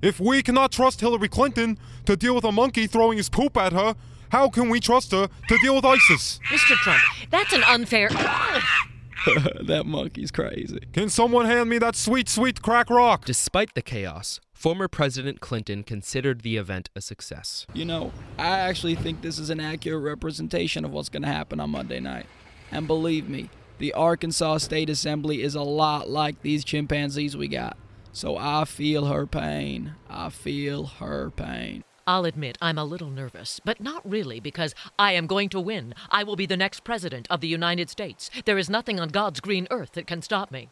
If 0.01 0.20
we 0.20 0.44
cannot 0.44 0.74
trust 0.74 1.00
Hillary 1.00 1.30
Clinton 1.30 1.80
to 2.03 2.18
deal 2.18 2.36
with 2.36 2.44
a 2.44 2.51
monkey 2.51 2.88
throwing 2.88 3.15
his 3.15 3.30
poop 3.30 3.56
at 3.56 3.72
her, 3.72 3.96
how 4.34 4.50
can 4.50 4.68
we 4.68 4.82
trust 4.82 5.13
her 5.13 5.30
to 5.48 5.58
deal 5.60 5.75
with 5.75 5.86
ISIS? 5.86 6.42
Mr. 6.50 6.75
Trump, 6.75 7.01
that's 7.30 7.53
an 7.53 7.63
unfair. 7.63 8.10
that 9.62 9.84
monkey's 9.86 10.30
crazy. 10.30 10.82
Can 10.92 11.08
someone 11.08 11.46
hand 11.46 11.70
me 11.70 11.77
that 11.77 11.96
sweet, 11.96 12.27
sweet 12.27 12.62
crack 12.62 12.89
rock? 12.89 13.24
Despite 13.24 13.75
the 13.75 13.82
chaos, 13.82 14.42
former 14.51 14.89
President 14.89 15.39
Clinton 15.39 15.84
considered 15.84 16.42
the 16.42 16.58
event 16.58 16.89
a 16.98 17.01
success. 17.01 17.65
You 17.74 17.86
know, 17.86 18.12
I 18.38 18.60
actually 18.60 18.96
think 18.96 19.22
this 19.22 19.39
is 19.39 19.50
an 19.50 19.62
accurate 19.62 20.03
representation 20.03 20.84
of 20.84 20.92
what's 20.92 21.08
going 21.08 21.24
to 21.24 21.30
happen 21.30 21.62
on 21.62 21.70
Monday 21.70 22.01
night. 22.01 22.25
And 22.74 22.88
believe 22.88 23.30
me, 23.30 23.50
the 23.77 23.94
Arkansas 23.94 24.60
State 24.60 24.89
Assembly 24.89 25.42
is 25.42 25.56
a 25.56 25.62
lot 25.62 26.10
like 26.10 26.42
these 26.42 26.63
chimpanzees 26.63 27.36
we 27.36 27.48
got. 27.48 27.77
So 28.12 28.38
I 28.38 28.65
feel 28.65 29.06
her 29.06 29.25
pain. 29.25 29.96
I 30.10 30.30
feel 30.30 30.86
her 30.86 31.32
pain. 31.32 31.84
I'll 32.06 32.25
admit 32.25 32.58
I'm 32.62 32.77
a 32.77 32.84
little 32.84 33.10
nervous, 33.10 33.60
but 33.63 33.80
not 33.80 34.08
really 34.10 34.39
because 34.39 34.75
I 35.00 35.13
am 35.13 35.25
going 35.25 35.50
to 35.50 35.60
win. 35.60 35.96
I 36.10 36.24
will 36.24 36.36
be 36.36 36.46
the 36.46 36.58
next 36.58 36.84
president 36.84 37.27
of 37.30 37.42
the 37.42 37.48
United 37.48 37.89
States. 37.89 38.30
There 38.46 38.58
is 38.58 38.70
nothing 38.70 39.00
on 39.00 39.10
God's 39.10 39.39
green 39.39 39.68
earth 39.72 39.94
that 39.94 40.08
can 40.08 40.22
stop 40.22 40.51
me. 40.51 40.70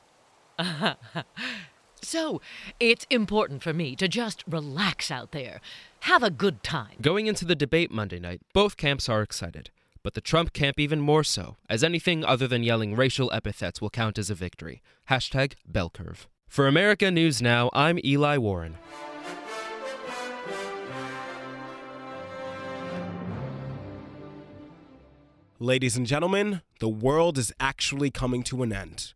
so, 2.01 2.41
it's 2.79 3.07
important 3.09 3.63
for 3.63 3.73
me 3.73 3.95
to 3.95 4.07
just 4.07 4.43
relax 4.47 5.09
out 5.09 5.31
there. 5.31 5.61
Have 6.01 6.21
a 6.21 6.29
good 6.29 6.63
time. 6.63 6.97
Going 7.01 7.27
into 7.27 7.45
the 7.45 7.55
debate 7.55 7.91
Monday 7.91 8.19
night, 8.19 8.41
both 8.53 8.75
camps 8.75 9.07
are 9.07 9.21
excited. 9.21 9.69
But 10.03 10.15
the 10.15 10.21
Trump 10.21 10.53
camp 10.53 10.79
even 10.79 10.99
more 10.99 11.23
so, 11.23 11.57
as 11.69 11.83
anything 11.83 12.25
other 12.25 12.47
than 12.47 12.63
yelling 12.63 12.95
racial 12.95 13.31
epithets 13.31 13.81
will 13.81 13.91
count 13.91 14.17
as 14.17 14.29
a 14.29 14.35
victory. 14.35 14.81
Hashtag 15.09 15.53
bell 15.65 15.91
curve. 15.91 16.27
For 16.47 16.67
America 16.67 17.11
News 17.11 17.41
Now, 17.41 17.69
I'm 17.71 17.99
Eli 18.03 18.37
Warren. 18.37 18.77
Ladies 25.59 25.95
and 25.95 26.07
gentlemen, 26.07 26.63
the 26.79 26.89
world 26.89 27.37
is 27.37 27.53
actually 27.59 28.09
coming 28.09 28.41
to 28.41 28.63
an 28.63 28.73
end. 28.73 29.13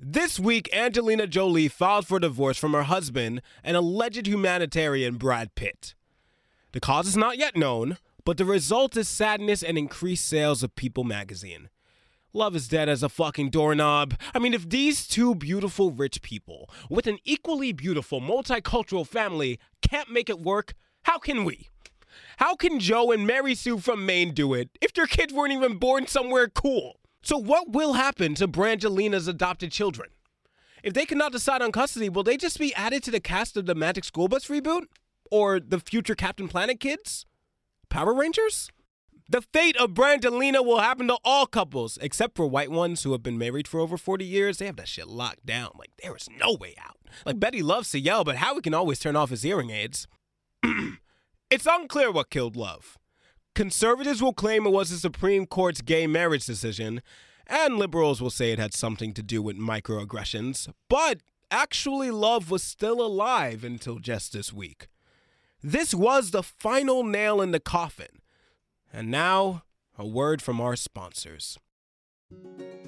This 0.00 0.40
week, 0.40 0.74
Angelina 0.74 1.26
Jolie 1.26 1.68
filed 1.68 2.06
for 2.06 2.18
divorce 2.18 2.56
from 2.56 2.72
her 2.72 2.84
husband, 2.84 3.42
an 3.62 3.74
alleged 3.74 4.26
humanitarian 4.26 5.16
Brad 5.16 5.54
Pitt. 5.54 5.94
The 6.72 6.80
cause 6.80 7.06
is 7.06 7.16
not 7.18 7.36
yet 7.36 7.54
known, 7.54 7.98
but 8.24 8.38
the 8.38 8.44
result 8.44 8.96
is 8.96 9.08
sadness 9.08 9.62
and 9.62 9.76
increased 9.76 10.26
sales 10.26 10.62
of 10.62 10.74
People 10.74 11.04
magazine. 11.04 11.68
Love 12.32 12.56
is 12.56 12.66
dead 12.66 12.88
as 12.88 13.02
a 13.02 13.08
fucking 13.08 13.50
doorknob. 13.50 14.14
I 14.34 14.40
mean, 14.40 14.54
if 14.54 14.68
these 14.68 15.06
two 15.06 15.36
beautiful 15.36 15.92
rich 15.92 16.20
people 16.20 16.68
with 16.90 17.06
an 17.06 17.18
equally 17.24 17.70
beautiful 17.72 18.20
multicultural 18.20 19.06
family 19.06 19.60
can't 19.82 20.10
make 20.10 20.28
it 20.28 20.40
work, 20.40 20.74
how 21.02 21.18
can 21.18 21.44
we? 21.44 21.68
How 22.38 22.56
can 22.56 22.80
Joe 22.80 23.12
and 23.12 23.26
Mary 23.26 23.54
Sue 23.54 23.78
from 23.78 24.04
Maine 24.04 24.32
do 24.32 24.52
it 24.54 24.70
if 24.80 24.92
their 24.92 25.06
kids 25.06 25.32
weren't 25.32 25.52
even 25.52 25.78
born 25.78 26.06
somewhere 26.06 26.48
cool? 26.48 26.98
So, 27.22 27.38
what 27.38 27.70
will 27.70 27.94
happen 27.94 28.34
to 28.34 28.48
Brangelina's 28.48 29.28
adopted 29.28 29.70
children? 29.70 30.10
If 30.82 30.92
they 30.92 31.06
cannot 31.06 31.32
decide 31.32 31.62
on 31.62 31.72
custody, 31.72 32.08
will 32.08 32.24
they 32.24 32.36
just 32.36 32.58
be 32.58 32.74
added 32.74 33.02
to 33.04 33.10
the 33.10 33.20
cast 33.20 33.56
of 33.56 33.66
the 33.66 33.74
Magic 33.74 34.04
School 34.04 34.28
Bus 34.28 34.48
reboot? 34.48 34.84
Or 35.30 35.58
the 35.58 35.80
future 35.80 36.14
Captain 36.14 36.48
Planet 36.48 36.80
kids? 36.80 37.24
Power 37.94 38.12
Rangers? 38.12 38.72
The 39.28 39.40
fate 39.40 39.76
of 39.76 39.94
Brangelina 39.94 40.64
will 40.66 40.80
happen 40.80 41.06
to 41.06 41.16
all 41.24 41.46
couples, 41.46 41.96
except 42.02 42.36
for 42.36 42.44
white 42.44 42.72
ones 42.72 43.04
who 43.04 43.12
have 43.12 43.22
been 43.22 43.38
married 43.38 43.68
for 43.68 43.78
over 43.78 43.96
40 43.96 44.24
years. 44.24 44.58
They 44.58 44.66
have 44.66 44.74
that 44.78 44.88
shit 44.88 45.06
locked 45.06 45.46
down. 45.46 45.70
Like, 45.78 45.92
there 46.02 46.16
is 46.16 46.28
no 46.28 46.54
way 46.54 46.74
out. 46.84 46.96
Like, 47.24 47.38
Betty 47.38 47.62
loves 47.62 47.92
to 47.92 48.00
yell, 48.00 48.24
but 48.24 48.38
Howie 48.38 48.62
can 48.62 48.74
always 48.74 48.98
turn 48.98 49.14
off 49.14 49.30
his 49.30 49.42
hearing 49.42 49.70
aids. 49.70 50.08
It's 51.52 51.68
unclear 51.70 52.10
what 52.10 52.30
killed 52.30 52.56
Love. 52.56 52.98
Conservatives 53.54 54.20
will 54.20 54.32
claim 54.32 54.66
it 54.66 54.70
was 54.70 54.90
the 54.90 54.96
Supreme 54.96 55.46
Court's 55.46 55.80
gay 55.80 56.08
marriage 56.08 56.46
decision, 56.46 57.00
and 57.46 57.78
liberals 57.78 58.20
will 58.20 58.28
say 58.28 58.50
it 58.50 58.58
had 58.58 58.74
something 58.74 59.12
to 59.12 59.22
do 59.22 59.40
with 59.40 59.56
microaggressions, 59.56 60.68
but 60.90 61.20
actually, 61.52 62.10
Love 62.10 62.50
was 62.50 62.64
still 62.64 63.00
alive 63.00 63.62
until 63.62 64.00
just 64.00 64.32
this 64.32 64.52
week. 64.52 64.88
This 65.66 65.94
was 65.94 66.30
the 66.30 66.42
final 66.42 67.04
nail 67.04 67.40
in 67.40 67.50
the 67.50 67.58
coffin. 67.58 68.20
And 68.92 69.10
now, 69.10 69.62
a 69.98 70.06
word 70.06 70.42
from 70.42 70.60
our 70.60 70.76
sponsors. 70.76 71.58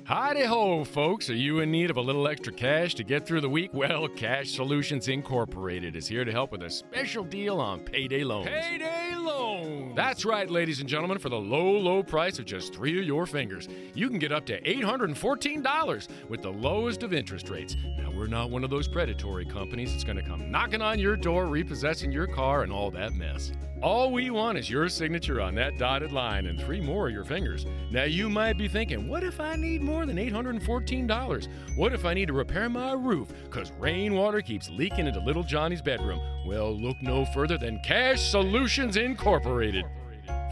Howdy 0.05 0.45
ho, 0.45 0.85
folks. 0.85 1.31
Are 1.31 1.35
you 1.35 1.61
in 1.61 1.71
need 1.71 1.89
of 1.89 1.97
a 1.97 2.03
little 2.03 2.29
extra 2.29 2.53
cash 2.53 2.95
to 2.97 3.03
get 3.03 3.27
through 3.27 3.41
the 3.41 3.49
week? 3.49 3.71
Well, 3.77 4.09
Cash 4.09 4.51
Solutions 4.51 5.09
Incorporated 5.09 5.97
is 5.97 6.07
here 6.07 6.27
to 6.27 6.31
help 6.31 6.53
with 6.53 6.65
a 6.65 6.71
special 6.71 7.25
deal 7.25 7.61
on 7.61 7.81
payday 7.81 8.25
loans. 8.25 8.49
Payday 8.49 9.15
loans! 9.17 9.46
That's 9.95 10.25
right, 10.25 10.51
ladies 10.51 10.81
and 10.81 10.89
gentlemen. 10.89 11.19
For 11.19 11.29
the 11.29 11.37
low, 11.37 11.71
low 11.73 12.03
price 12.03 12.39
of 12.39 12.45
just 12.45 12.75
three 12.75 12.99
of 12.99 13.05
your 13.05 13.27
fingers, 13.27 13.69
you 13.95 14.09
can 14.09 14.19
get 14.19 14.33
up 14.33 14.47
to 14.47 14.61
$814 14.63 16.09
with 16.29 16.43
the 16.43 16.53
lowest 16.53 17.03
of 17.03 17.13
interest 17.13 17.49
rates. 17.49 17.77
Now, 17.99 18.11
we're 18.11 18.27
not 18.27 18.51
one 18.51 18.65
of 18.65 18.71
those 18.71 18.89
predatory 18.89 19.45
companies 19.45 19.93
that's 19.93 20.05
going 20.05 20.17
to 20.17 20.23
come 20.23 20.51
knocking 20.51 20.83
on 20.83 20.99
your 20.99 21.17
door, 21.17 21.47
repossessing 21.47 22.13
your 22.13 22.27
car, 22.27 22.63
and 22.63 22.73
all 22.73 22.91
that 22.91 23.15
mess. 23.15 23.53
All 23.83 24.11
we 24.11 24.31
want 24.31 24.57
is 24.57 24.71
your 24.71 24.89
signature 24.89 25.39
on 25.39 25.55
that 25.57 25.77
dotted 25.79 26.11
line 26.11 26.47
and 26.47 26.59
three 26.59 26.81
more 26.81 27.09
of 27.09 27.13
your 27.13 27.25
fingers. 27.25 27.67
Now, 27.91 28.05
you 28.05 28.31
might 28.31 28.57
be 28.57 28.69
thinking, 28.69 29.07
what 29.07 29.23
if 29.23 29.39
I 29.39 29.55
need 29.55 29.83
more 29.83 30.07
than 30.07 30.17
$814? 30.17 31.49
What 31.77 31.93
if 31.93 32.07
I 32.07 32.15
need 32.15 32.27
to 32.27 32.33
repair 32.33 32.71
my 32.71 32.93
roof 32.93 33.29
because 33.45 33.73
rainwater 33.73 34.41
keeps 34.41 34.71
leaking 34.71 35.07
into 35.07 35.21
little 35.21 35.43
Johnny's 35.43 35.83
bedroom? 35.83 36.21
Well, 36.47 36.75
look 36.75 36.97
no 37.03 37.27
further 37.27 37.59
than 37.59 37.81
Cash 37.81 38.31
Solutions 38.31 38.97
Incorporated. 38.97 39.56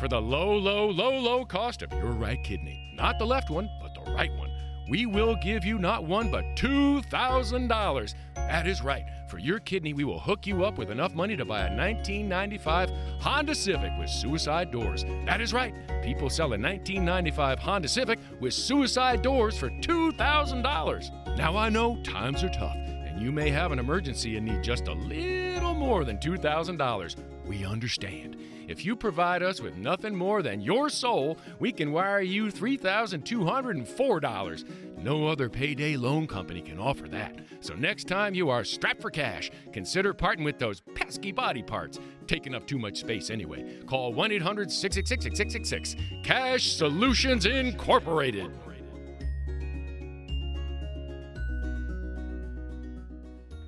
For 0.00 0.08
the 0.08 0.20
low, 0.20 0.56
low, 0.56 0.88
low, 0.88 1.18
low 1.18 1.44
cost 1.44 1.82
of 1.82 1.92
your 1.92 2.12
right 2.12 2.42
kidney. 2.42 2.92
Not 2.94 3.18
the 3.18 3.26
left 3.26 3.50
one, 3.50 3.70
but 3.80 3.94
the 3.94 4.12
right 4.12 4.32
one. 4.36 4.50
We 4.88 5.06
will 5.06 5.34
give 5.36 5.64
you 5.64 5.78
not 5.78 6.04
one, 6.04 6.30
but 6.30 6.44
$2,000. 6.56 8.14
That 8.34 8.66
is 8.66 8.82
right. 8.82 9.04
For 9.28 9.38
your 9.38 9.58
kidney, 9.58 9.94
we 9.94 10.04
will 10.04 10.20
hook 10.20 10.46
you 10.46 10.64
up 10.64 10.76
with 10.76 10.90
enough 10.90 11.14
money 11.14 11.36
to 11.36 11.44
buy 11.44 11.60
a 11.60 11.76
1995 11.76 12.90
Honda 13.20 13.54
Civic 13.54 13.92
with 13.98 14.10
suicide 14.10 14.70
doors. 14.70 15.04
That 15.24 15.40
is 15.40 15.54
right. 15.54 15.74
People 16.02 16.28
sell 16.28 16.48
a 16.48 16.58
1995 16.58 17.58
Honda 17.58 17.88
Civic 17.88 18.18
with 18.40 18.52
suicide 18.52 19.22
doors 19.22 19.56
for 19.56 19.70
$2,000. 19.70 21.36
Now 21.36 21.56
I 21.56 21.68
know 21.70 21.96
times 22.02 22.44
are 22.44 22.50
tough, 22.50 22.76
and 22.76 23.20
you 23.20 23.32
may 23.32 23.50
have 23.50 23.72
an 23.72 23.78
emergency 23.78 24.36
and 24.36 24.46
need 24.46 24.62
just 24.62 24.88
a 24.88 24.92
little 24.92 25.74
more 25.74 26.04
than 26.04 26.18
$2,000. 26.18 27.33
We 27.46 27.64
understand. 27.64 28.36
If 28.68 28.84
you 28.84 28.94
provide 28.96 29.42
us 29.42 29.60
with 29.60 29.76
nothing 29.76 30.16
more 30.16 30.42
than 30.42 30.62
your 30.62 30.88
soul, 30.88 31.36
we 31.58 31.72
can 31.72 31.92
wire 31.92 32.22
you 32.22 32.46
$3,204. 32.46 34.64
No 34.98 35.28
other 35.28 35.50
payday 35.50 35.96
loan 35.96 36.26
company 36.26 36.62
can 36.62 36.78
offer 36.78 37.06
that. 37.08 37.40
So 37.60 37.74
next 37.74 38.08
time 38.08 38.34
you 38.34 38.48
are 38.48 38.64
strapped 38.64 39.02
for 39.02 39.10
cash, 39.10 39.50
consider 39.72 40.14
parting 40.14 40.44
with 40.44 40.58
those 40.58 40.80
pesky 40.94 41.32
body 41.32 41.62
parts, 41.62 42.00
taking 42.26 42.54
up 42.54 42.66
too 42.66 42.78
much 42.78 43.00
space 43.00 43.28
anyway. 43.28 43.82
Call 43.86 44.14
1 44.14 44.32
800 44.32 44.72
666 44.72 45.36
6666. 45.36 46.26
Cash 46.26 46.72
Solutions 46.72 47.44
Incorporated. 47.44 48.50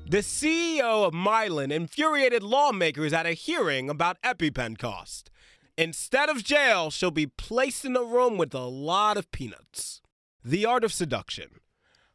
The 0.09 0.19
CEO 0.19 1.05
of 1.05 1.15
Mylan 1.15 1.73
infuriated 1.73 2.45
lawmakers 2.45 3.13
at 3.13 3.27
a 3.27 3.33
hearing 3.33 3.91
about 3.91 4.23
EpiPen 4.23 4.79
cost. 4.79 5.33
Instead 5.77 6.29
of 6.29 6.45
jail, 6.45 6.93
she'll 6.93 7.11
be 7.11 7.27
placed 7.27 7.85
in 7.85 7.97
a 7.97 8.05
room 8.05 8.39
with 8.39 8.55
a 8.55 8.61
lot 8.61 9.17
of 9.17 9.33
peanuts. 9.33 10.01
The 10.45 10.65
Art 10.65 10.85
of 10.85 10.93
Seduction. 10.93 11.59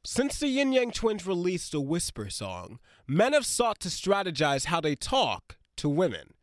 Since 0.05 0.39
the 0.39 0.47
Yin 0.47 0.71
Yang 0.71 0.91
Twins 0.91 1.27
released 1.27 1.73
a 1.73 1.81
whisper 1.81 2.29
song, 2.29 2.79
men 3.09 3.33
have 3.33 3.45
sought 3.45 3.81
to 3.81 3.89
strategize 3.89 4.67
how 4.67 4.79
they 4.79 4.95
talk 4.95 5.57
to 5.75 5.89
women, 5.89 6.35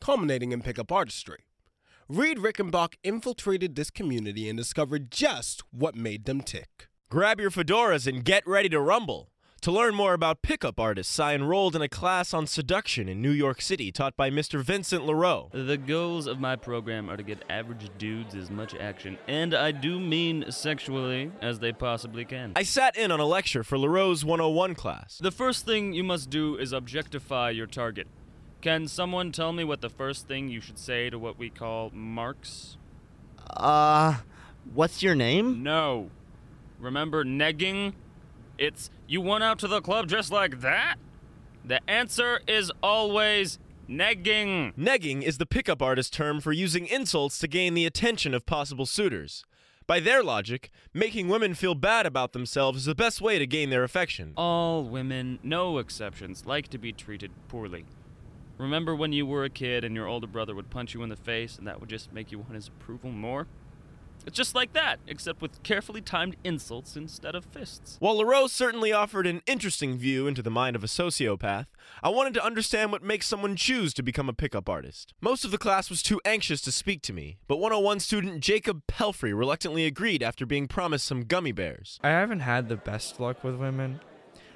culminating 0.00 0.50
in 0.50 0.60
pickup 0.60 0.90
artistry. 0.90 1.44
Reed 2.08 2.38
Rickenbach 2.38 2.94
infiltrated 3.04 3.76
this 3.76 3.90
community 3.90 4.48
and 4.48 4.58
discovered 4.58 5.12
just 5.12 5.62
what 5.70 5.94
made 5.94 6.24
them 6.24 6.40
tick. 6.40 6.88
Grab 7.10 7.38
your 7.38 7.52
fedoras 7.52 8.08
and 8.08 8.24
get 8.24 8.44
ready 8.44 8.68
to 8.70 8.80
rumble. 8.80 9.30
To 9.62 9.72
learn 9.72 9.94
more 9.96 10.14
about 10.14 10.42
pickup 10.42 10.78
artists, 10.78 11.18
I 11.18 11.34
enrolled 11.34 11.74
in 11.74 11.82
a 11.82 11.88
class 11.88 12.32
on 12.32 12.46
seduction 12.46 13.08
in 13.08 13.20
New 13.20 13.30
York 13.30 13.60
City 13.60 13.90
taught 13.90 14.16
by 14.16 14.30
Mr. 14.30 14.62
Vincent 14.62 15.04
LaRoe. 15.04 15.50
The 15.52 15.76
goals 15.76 16.28
of 16.28 16.38
my 16.38 16.54
program 16.54 17.10
are 17.10 17.16
to 17.16 17.22
get 17.24 17.42
average 17.50 17.90
dudes 17.98 18.36
as 18.36 18.48
much 18.48 18.76
action, 18.76 19.18
and 19.26 19.54
I 19.54 19.72
do 19.72 19.98
mean 19.98 20.52
sexually, 20.52 21.32
as 21.40 21.58
they 21.58 21.72
possibly 21.72 22.24
can. 22.24 22.52
I 22.54 22.62
sat 22.62 22.96
in 22.96 23.10
on 23.10 23.18
a 23.18 23.24
lecture 23.24 23.64
for 23.64 23.76
LaRoe's 23.76 24.24
101 24.24 24.76
class. 24.76 25.18
The 25.18 25.32
first 25.32 25.66
thing 25.66 25.92
you 25.94 26.04
must 26.04 26.30
do 26.30 26.56
is 26.56 26.72
objectify 26.72 27.50
your 27.50 27.66
target. 27.66 28.06
Can 28.60 28.86
someone 28.86 29.32
tell 29.32 29.52
me 29.52 29.64
what 29.64 29.80
the 29.80 29.90
first 29.90 30.28
thing 30.28 30.48
you 30.48 30.60
should 30.60 30.78
say 30.78 31.10
to 31.10 31.18
what 31.18 31.38
we 31.38 31.50
call 31.50 31.90
marks? 31.92 32.76
Uh, 33.50 34.18
what's 34.74 35.02
your 35.02 35.16
name? 35.16 35.64
No. 35.64 36.10
Remember 36.78 37.24
negging? 37.24 37.94
It's 38.58 38.90
you 39.06 39.20
went 39.20 39.44
out 39.44 39.58
to 39.60 39.68
the 39.68 39.80
club 39.80 40.08
just 40.08 40.32
like 40.32 40.60
that? 40.60 40.96
The 41.64 41.80
answer 41.90 42.40
is 42.46 42.70
always 42.82 43.58
negging. 43.88 44.74
Negging 44.76 45.22
is 45.22 45.38
the 45.38 45.46
pickup 45.46 45.82
artist 45.82 46.12
term 46.12 46.40
for 46.40 46.52
using 46.52 46.86
insults 46.86 47.38
to 47.40 47.48
gain 47.48 47.74
the 47.74 47.86
attention 47.86 48.34
of 48.34 48.46
possible 48.46 48.86
suitors. 48.86 49.44
By 49.86 50.00
their 50.00 50.22
logic, 50.22 50.70
making 50.92 51.28
women 51.28 51.54
feel 51.54 51.76
bad 51.76 52.06
about 52.06 52.32
themselves 52.32 52.78
is 52.78 52.84
the 52.86 52.94
best 52.94 53.20
way 53.20 53.38
to 53.38 53.46
gain 53.46 53.70
their 53.70 53.84
affection. 53.84 54.32
All 54.36 54.82
women, 54.82 55.38
no 55.44 55.78
exceptions, 55.78 56.44
like 56.44 56.68
to 56.68 56.78
be 56.78 56.92
treated 56.92 57.30
poorly. 57.46 57.84
Remember 58.58 58.96
when 58.96 59.12
you 59.12 59.26
were 59.26 59.44
a 59.44 59.50
kid 59.50 59.84
and 59.84 59.94
your 59.94 60.08
older 60.08 60.26
brother 60.26 60.54
would 60.54 60.70
punch 60.70 60.94
you 60.94 61.02
in 61.02 61.08
the 61.08 61.16
face 61.16 61.58
and 61.58 61.66
that 61.68 61.78
would 61.78 61.90
just 61.90 62.12
make 62.12 62.32
you 62.32 62.38
want 62.38 62.54
his 62.54 62.68
approval 62.68 63.10
more? 63.12 63.46
It's 64.26 64.36
just 64.36 64.56
like 64.56 64.72
that, 64.72 64.98
except 65.06 65.40
with 65.40 65.62
carefully 65.62 66.00
timed 66.00 66.36
insults 66.42 66.96
instead 66.96 67.36
of 67.36 67.44
fists. 67.44 67.96
While 68.00 68.16
LaRoe 68.16 68.50
certainly 68.50 68.92
offered 68.92 69.24
an 69.24 69.40
interesting 69.46 69.96
view 69.96 70.26
into 70.26 70.42
the 70.42 70.50
mind 70.50 70.74
of 70.74 70.82
a 70.82 70.88
sociopath, 70.88 71.66
I 72.02 72.08
wanted 72.08 72.34
to 72.34 72.44
understand 72.44 72.90
what 72.90 73.04
makes 73.04 73.28
someone 73.28 73.54
choose 73.54 73.94
to 73.94 74.02
become 74.02 74.28
a 74.28 74.32
pickup 74.32 74.68
artist. 74.68 75.14
Most 75.20 75.44
of 75.44 75.52
the 75.52 75.58
class 75.58 75.88
was 75.88 76.02
too 76.02 76.20
anxious 76.24 76.60
to 76.62 76.72
speak 76.72 77.02
to 77.02 77.12
me, 77.12 77.38
but 77.46 77.58
101 77.58 78.00
student 78.00 78.40
Jacob 78.40 78.82
Pelfrey 78.88 79.32
reluctantly 79.32 79.86
agreed 79.86 80.24
after 80.24 80.44
being 80.44 80.66
promised 80.66 81.06
some 81.06 81.22
gummy 81.22 81.52
bears. 81.52 82.00
I 82.02 82.08
haven't 82.08 82.40
had 82.40 82.68
the 82.68 82.76
best 82.76 83.20
luck 83.20 83.44
with 83.44 83.54
women. 83.54 84.00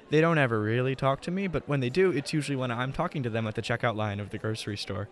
They 0.09 0.19
don't 0.19 0.37
ever 0.37 0.59
really 0.59 0.95
talk 0.97 1.21
to 1.21 1.31
me, 1.31 1.47
but 1.47 1.69
when 1.69 1.79
they 1.79 1.89
do, 1.89 2.11
it's 2.11 2.33
usually 2.33 2.57
when 2.57 2.71
I'm 2.71 2.91
talking 2.91 3.23
to 3.23 3.29
them 3.29 3.47
at 3.47 3.55
the 3.55 3.61
checkout 3.61 3.95
line 3.95 4.19
of 4.19 4.31
the 4.31 4.37
grocery 4.37 4.75
store. 4.75 5.07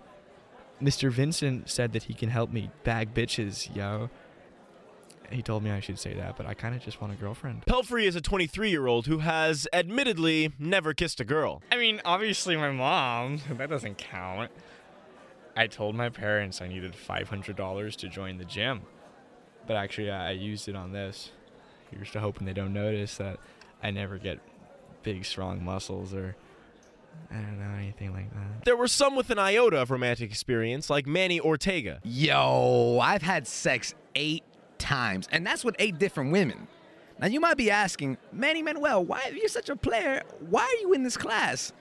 Mr. 0.82 1.10
Vincent 1.10 1.70
said 1.70 1.94
that 1.94 2.04
he 2.04 2.14
can 2.14 2.30
help 2.30 2.52
me 2.52 2.70
bag 2.84 3.14
bitches, 3.14 3.74
yo. 3.74 4.10
He 5.32 5.42
told 5.42 5.64
me 5.64 5.72
I 5.72 5.80
should 5.80 6.00
say 6.00 6.14
that, 6.16 6.38
but 6.38 6.46
I 6.46 6.54
kind 6.54 6.76
of 6.76 6.82
just 6.82 7.02
want 7.02 7.14
a 7.14 7.16
girlfriend. 7.16 7.66
Pelfrey 7.66 8.06
is 8.06 8.16
a 8.16 8.22
23 8.22 8.70
year 8.70 8.88
old 8.88 9.08
who 9.08 9.20
has, 9.20 9.68
admittedly, 9.72 10.54
never 10.58 10.94
kissed 10.94 11.20
a 11.20 11.26
girl. 11.26 11.62
I 11.72 11.78
mean, 11.78 12.02
obviously, 12.06 12.56
my 12.56 12.72
mom. 12.72 13.40
That 13.60 13.70
doesn't 13.70 13.98
count. 13.98 14.52
I 15.56 15.68
told 15.68 15.96
my 15.96 16.10
parents 16.10 16.62
I 16.62 16.68
needed 16.68 16.94
$500 16.94 17.96
to 17.98 18.08
join 18.08 18.38
the 18.38 18.46
gym, 18.46 18.82
but 19.68 19.76
actually, 19.76 20.10
I 20.10 20.32
used 20.32 20.70
it 20.70 20.76
on 20.76 20.94
this. 20.94 21.32
Here's 21.92 22.12
to 22.12 22.20
hoping 22.22 22.46
they 22.46 22.54
don't 22.54 22.72
notice 22.74 23.18
that 23.18 23.40
I 23.84 23.92
never 23.92 24.18
get 24.18 24.40
big, 25.04 25.26
strong 25.26 25.64
muscles 25.64 26.14
or. 26.14 26.36
I 27.32 27.36
don't 27.36 27.60
know, 27.60 27.78
anything 27.78 28.14
like 28.14 28.32
that. 28.34 28.64
There 28.66 28.78
were 28.78 28.88
some 28.88 29.16
with 29.16 29.30
an 29.30 29.40
iota 29.40 29.82
of 29.82 29.92
romantic 29.92 30.30
experience, 30.30 30.90
like 30.90 31.06
Manny 31.06 31.40
Ortega. 31.40 32.00
Yo, 32.04 33.00
I've 33.02 33.24
had 33.24 33.46
sex 33.46 33.94
eight 34.16 34.44
times, 34.90 35.30
and 35.32 35.46
that's 35.46 35.64
with 35.64 35.76
eight 35.78 36.00
different 36.00 36.32
women. 36.32 36.68
Now 37.20 37.28
you 37.28 37.40
might 37.40 37.58
be 37.58 37.70
asking, 37.70 38.18
Manny 38.32 38.64
Manuel, 38.64 39.06
why 39.06 39.22
are 39.30 39.34
you 39.34 39.48
such 39.48 39.70
a 39.70 39.76
player? 39.76 40.24
Why 40.50 40.64
are 40.64 40.82
you 40.82 40.94
in 40.94 41.04
this 41.04 41.16
class? 41.16 41.74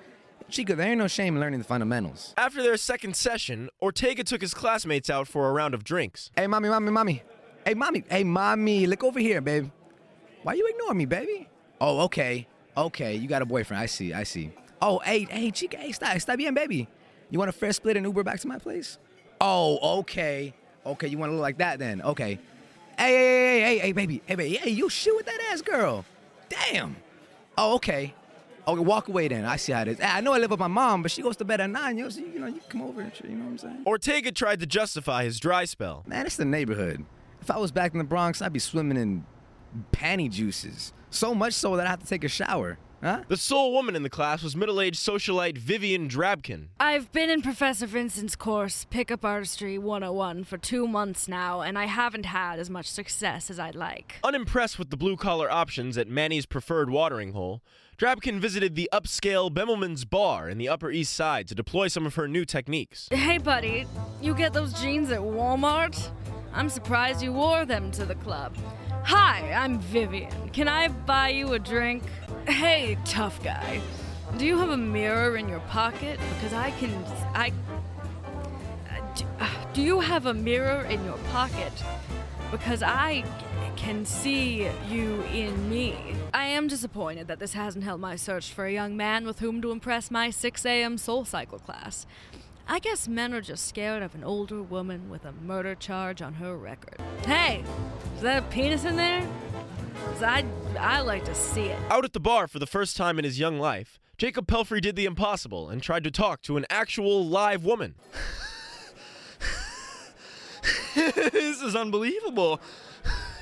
Chico, 0.50 0.74
there 0.74 0.88
ain't 0.88 0.98
no 0.98 1.08
shame 1.08 1.34
in 1.34 1.40
learning 1.40 1.60
the 1.60 1.64
fundamentals. 1.64 2.34
After 2.36 2.62
their 2.62 2.76
second 2.76 3.16
session, 3.16 3.70
Ortega 3.80 4.24
took 4.24 4.42
his 4.42 4.52
classmates 4.52 5.08
out 5.08 5.26
for 5.26 5.48
a 5.48 5.52
round 5.52 5.74
of 5.74 5.84
drinks. 5.84 6.30
Hey, 6.36 6.46
mommy, 6.46 6.68
mommy, 6.68 6.90
mommy. 6.90 7.22
Hey, 7.64 7.74
mommy. 7.74 8.04
Hey, 8.10 8.24
mommy, 8.24 8.86
look 8.86 9.02
over 9.02 9.20
here, 9.20 9.40
babe. 9.40 9.70
Why 10.42 10.54
you 10.54 10.66
ignoring 10.66 10.98
me, 10.98 11.06
baby? 11.06 11.48
Oh, 11.80 12.00
okay. 12.00 12.46
Okay, 12.76 13.14
you 13.14 13.26
got 13.26 13.42
a 13.42 13.46
boyfriend. 13.46 13.82
I 13.82 13.86
see, 13.86 14.12
I 14.12 14.24
see. 14.24 14.52
Oh, 14.82 14.98
hey, 14.98 15.24
hey, 15.24 15.50
chica, 15.50 15.78
hey, 15.78 15.92
stop, 15.92 16.18
stop 16.20 16.36
bien, 16.36 16.52
baby. 16.54 16.88
You 17.30 17.38
want 17.38 17.48
a 17.48 17.52
fair 17.52 17.72
split 17.72 17.96
and 17.96 18.04
Uber 18.04 18.22
back 18.22 18.40
to 18.40 18.48
my 18.48 18.58
place? 18.58 18.98
Oh, 19.40 19.98
okay. 20.00 20.54
Okay, 20.84 21.08
you 21.08 21.18
want 21.18 21.30
to 21.30 21.34
look 21.34 21.42
like 21.42 21.58
that 21.58 21.78
then? 21.78 22.02
Okay. 22.02 22.38
Hey, 22.98 23.12
hey, 23.12 23.60
hey, 23.60 23.60
hey, 23.60 23.78
hey, 23.78 23.92
baby, 23.92 24.22
hey, 24.26 24.34
baby, 24.34 24.56
hey, 24.56 24.70
you 24.70 24.88
shit 24.88 25.14
with 25.14 25.26
that 25.26 25.38
ass 25.52 25.62
girl. 25.62 26.04
Damn. 26.48 26.96
Oh, 27.56 27.76
okay. 27.76 28.12
Okay, 28.66 28.80
walk 28.80 29.06
away 29.06 29.28
then. 29.28 29.44
I 29.44 29.54
see 29.54 29.70
how 29.70 29.82
it 29.82 29.88
is. 29.88 29.98
Ah, 30.02 30.16
I 30.16 30.20
know 30.20 30.32
I 30.32 30.38
live 30.38 30.50
with 30.50 30.58
my 30.58 30.66
mom, 30.66 31.02
but 31.02 31.12
she 31.12 31.22
goes 31.22 31.36
to 31.36 31.44
bed 31.44 31.60
at 31.60 31.70
nine. 31.70 31.96
Yo, 31.96 32.08
so 32.08 32.18
you 32.18 32.40
know, 32.40 32.48
you 32.48 32.60
come 32.68 32.82
over 32.82 33.00
and 33.00 33.14
shit. 33.14 33.26
You 33.26 33.36
know 33.36 33.44
what 33.44 33.50
I'm 33.52 33.58
saying? 33.58 33.84
Ortega 33.86 34.32
tried 34.32 34.58
to 34.60 34.66
justify 34.66 35.22
his 35.22 35.38
dry 35.38 35.64
spell. 35.64 36.02
Man, 36.08 36.26
it's 36.26 36.36
the 36.36 36.44
neighborhood. 36.44 37.04
If 37.40 37.52
I 37.52 37.58
was 37.58 37.70
back 37.70 37.92
in 37.92 37.98
the 37.98 38.04
Bronx, 38.04 38.42
I'd 38.42 38.52
be 38.52 38.58
swimming 38.58 38.98
in 38.98 39.24
panty 39.92 40.28
juices. 40.28 40.92
So 41.10 41.36
much 41.36 41.54
so 41.54 41.76
that 41.76 41.86
I 41.86 41.90
have 41.90 42.00
to 42.00 42.06
take 42.06 42.24
a 42.24 42.28
shower. 42.28 42.78
Huh? 43.02 43.22
The 43.28 43.36
sole 43.36 43.72
woman 43.72 43.94
in 43.94 44.02
the 44.02 44.10
class 44.10 44.42
was 44.42 44.56
middle 44.56 44.80
aged 44.80 44.98
socialite 44.98 45.56
Vivian 45.56 46.08
Drabkin. 46.08 46.68
I've 46.80 47.12
been 47.12 47.30
in 47.30 47.42
Professor 47.42 47.86
Vincent's 47.86 48.34
course, 48.34 48.86
Pickup 48.90 49.24
Artistry 49.24 49.78
101, 49.78 50.44
for 50.44 50.58
two 50.58 50.88
months 50.88 51.28
now, 51.28 51.60
and 51.60 51.78
I 51.78 51.86
haven't 51.86 52.26
had 52.26 52.58
as 52.58 52.68
much 52.68 52.86
success 52.86 53.50
as 53.50 53.60
I'd 53.60 53.76
like. 53.76 54.16
Unimpressed 54.24 54.78
with 54.78 54.90
the 54.90 54.96
blue 54.96 55.16
collar 55.16 55.50
options 55.50 55.96
at 55.96 56.08
Manny's 56.08 56.46
preferred 56.46 56.90
watering 56.90 57.32
hole, 57.32 57.62
Drabkin 57.98 58.40
visited 58.40 58.74
the 58.74 58.88
upscale 58.92 59.50
Bemelman's 59.50 60.04
Bar 60.04 60.48
in 60.48 60.58
the 60.58 60.68
Upper 60.68 60.90
East 60.90 61.12
Side 61.12 61.46
to 61.48 61.54
deploy 61.54 61.88
some 61.88 62.06
of 62.06 62.16
her 62.16 62.26
new 62.26 62.44
techniques. 62.44 63.08
Hey, 63.12 63.38
buddy, 63.38 63.86
you 64.20 64.34
get 64.34 64.52
those 64.52 64.72
jeans 64.72 65.10
at 65.10 65.20
Walmart? 65.20 66.10
I'm 66.52 66.68
surprised 66.68 67.22
you 67.22 67.32
wore 67.32 67.64
them 67.64 67.90
to 67.92 68.04
the 68.04 68.14
club. 68.16 68.56
Hi, 69.04 69.52
I'm 69.52 69.78
Vivian. 69.78 70.50
Can 70.50 70.68
I 70.68 70.88
buy 70.88 71.30
you 71.30 71.54
a 71.54 71.58
drink? 71.58 72.02
Hey, 72.48 72.96
tough 73.04 73.42
guy. 73.42 73.82
Do 74.38 74.46
you 74.46 74.56
have 74.56 74.70
a 74.70 74.76
mirror 74.76 75.36
in 75.36 75.50
your 75.50 75.60
pocket? 75.60 76.18
Because 76.34 76.54
I 76.54 76.70
can. 76.70 77.04
I. 77.34 77.52
Uh, 78.88 79.14
do, 79.14 79.24
uh, 79.38 79.50
do 79.74 79.82
you 79.82 80.00
have 80.00 80.24
a 80.24 80.32
mirror 80.32 80.80
in 80.84 81.04
your 81.04 81.18
pocket? 81.30 81.72
Because 82.50 82.82
I 82.82 83.22
can 83.76 84.06
see 84.06 84.66
you 84.88 85.22
in 85.24 85.68
me. 85.68 85.94
I 86.32 86.44
am 86.46 86.68
disappointed 86.68 87.28
that 87.28 87.38
this 87.38 87.52
hasn't 87.52 87.84
helped 87.84 88.00
my 88.00 88.16
search 88.16 88.50
for 88.50 88.64
a 88.64 88.72
young 88.72 88.96
man 88.96 89.26
with 89.26 89.40
whom 89.40 89.60
to 89.60 89.70
impress 89.70 90.10
my 90.10 90.30
6 90.30 90.64
a.m. 90.64 90.96
soul 90.96 91.26
cycle 91.26 91.58
class. 91.58 92.06
I 92.66 92.78
guess 92.78 93.06
men 93.06 93.34
are 93.34 93.42
just 93.42 93.68
scared 93.68 94.02
of 94.02 94.14
an 94.14 94.24
older 94.24 94.62
woman 94.62 95.10
with 95.10 95.26
a 95.26 95.32
murder 95.32 95.74
charge 95.74 96.22
on 96.22 96.34
her 96.34 96.56
record. 96.56 96.98
Hey, 97.26 97.62
is 98.16 98.22
that 98.22 98.42
a 98.42 98.46
penis 98.46 98.86
in 98.86 98.96
there? 98.96 99.28
Cause 100.04 100.22
I, 100.22 100.44
I 100.78 101.00
like 101.00 101.24
to 101.24 101.34
see 101.34 101.66
it. 101.66 101.78
Out 101.90 102.04
at 102.04 102.12
the 102.12 102.20
bar 102.20 102.48
for 102.48 102.58
the 102.58 102.66
first 102.66 102.96
time 102.96 103.18
in 103.18 103.24
his 103.24 103.38
young 103.38 103.58
life, 103.58 103.98
Jacob 104.16 104.46
Pelfrey 104.46 104.80
did 104.80 104.96
the 104.96 105.04
impossible 105.04 105.68
and 105.68 105.80
tried 105.82 106.04
to 106.04 106.10
talk 106.10 106.42
to 106.42 106.56
an 106.56 106.66
actual 106.70 107.24
live 107.24 107.64
woman. 107.64 107.94
this 110.94 111.62
is 111.62 111.76
unbelievable. 111.76 112.60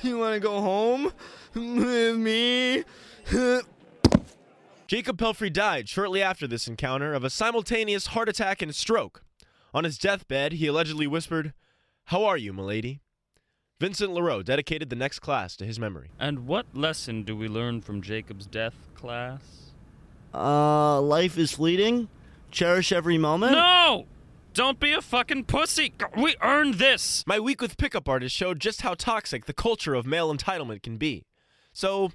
You 0.03 0.19
want 0.19 0.35
to 0.35 0.41
go 0.41 0.61
home 0.61 1.13
with 1.55 2.17
me? 2.17 2.85
Jacob 4.87 5.19
Pelfrey 5.19 5.53
died 5.53 5.89
shortly 5.89 6.23
after 6.23 6.47
this 6.47 6.69
encounter 6.69 7.15
of 7.15 7.25
a 7.25 7.31
simultaneous 7.31 8.09
heart 8.09 8.29
attack 8.29 8.63
and 8.63 8.75
stroke. 8.75 9.23
On 9.73 9.85
his 9.85 9.99
deathbed, 9.99 10.53
he 10.53 10.67
allegedly 10.67 11.07
whispered, 11.07 11.55
How 12.05 12.25
are 12.25 12.37
you, 12.37 12.53
milady? 12.53 13.01
Vincent 13.79 14.11
LaRoe 14.13 14.43
dedicated 14.43 14.89
the 14.89 14.97
next 14.97 15.19
class 15.19 15.55
to 15.57 15.67
his 15.67 15.79
memory. 15.79 16.09
And 16.19 16.47
what 16.47 16.67
lesson 16.73 17.25
do 17.25 17.37
we 17.37 17.47
learn 17.47 17.83
from 17.83 18.01
Jacob's 18.01 18.47
death, 18.47 18.75
class? 18.95 19.73
Uh, 20.33 21.01
life 21.03 21.37
is 21.37 21.53
fleeting. 21.53 22.09
Cherish 22.51 22.91
every 22.91 23.19
moment. 23.19 23.53
No! 23.53 24.07
Don't 24.55 24.81
be 24.81 24.95
a 24.95 25.03
fucking 25.03 25.45
pussy. 25.45 25.93
We 26.17 26.37
earned 26.41 26.75
this. 26.75 27.23
My 27.27 27.39
week 27.39 27.61
with 27.61 27.77
pickup 27.77 28.09
artists 28.09 28.37
showed 28.37 28.61
just 28.61 28.81
how 28.81 28.95
toxic 28.95 29.45
the 29.45 29.53
culture 29.53 29.93
of 29.93 30.07
male 30.07 30.35
entitlement 30.35 30.83
can 30.83 30.97
be. 30.97 31.27
So, 31.75 32.13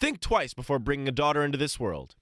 think 0.00 0.20
twice 0.20 0.52
before 0.52 0.80
bringing 0.80 1.06
a 1.06 1.12
daughter 1.12 1.44
into 1.44 1.56
this 1.58 1.78
world. 1.78 2.16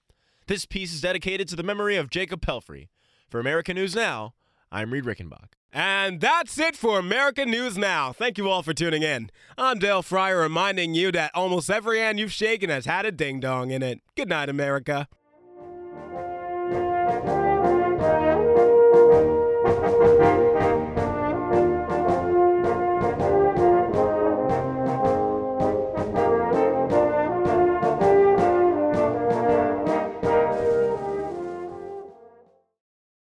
This 0.45 0.67
piece 0.67 0.93
is 0.93 1.01
dedicated 1.01 1.47
to 1.47 1.55
the 1.55 1.63
memory 1.63 1.95
of 1.95 2.11
Jacob 2.11 2.41
Pelfrey. 2.41 2.89
For 3.27 3.39
American 3.39 3.75
News 3.75 3.95
Now, 3.95 4.35
I'm 4.71 4.93
Reed 4.93 5.05
Rickenbach. 5.05 5.53
And 5.75 6.21
that's 6.21 6.59
it 6.59 6.75
for 6.75 6.99
American 6.99 7.49
News 7.49 7.79
Now. 7.79 8.13
Thank 8.13 8.37
you 8.37 8.47
all 8.47 8.61
for 8.61 8.75
tuning 8.75 9.01
in. 9.01 9.31
I'm 9.57 9.79
Dale 9.79 10.03
Fryer 10.03 10.39
reminding 10.41 10.93
you 10.93 11.11
that 11.13 11.31
almost 11.33 11.67
every 11.67 11.97
hand 11.97 12.19
you've 12.19 12.31
shaken 12.31 12.69
has 12.69 12.85
had 12.85 13.07
a 13.07 13.11
ding 13.11 13.39
dong 13.39 13.71
in 13.71 13.81
it. 13.81 13.99
Good 14.15 14.29
night, 14.29 14.49
America. 14.49 15.07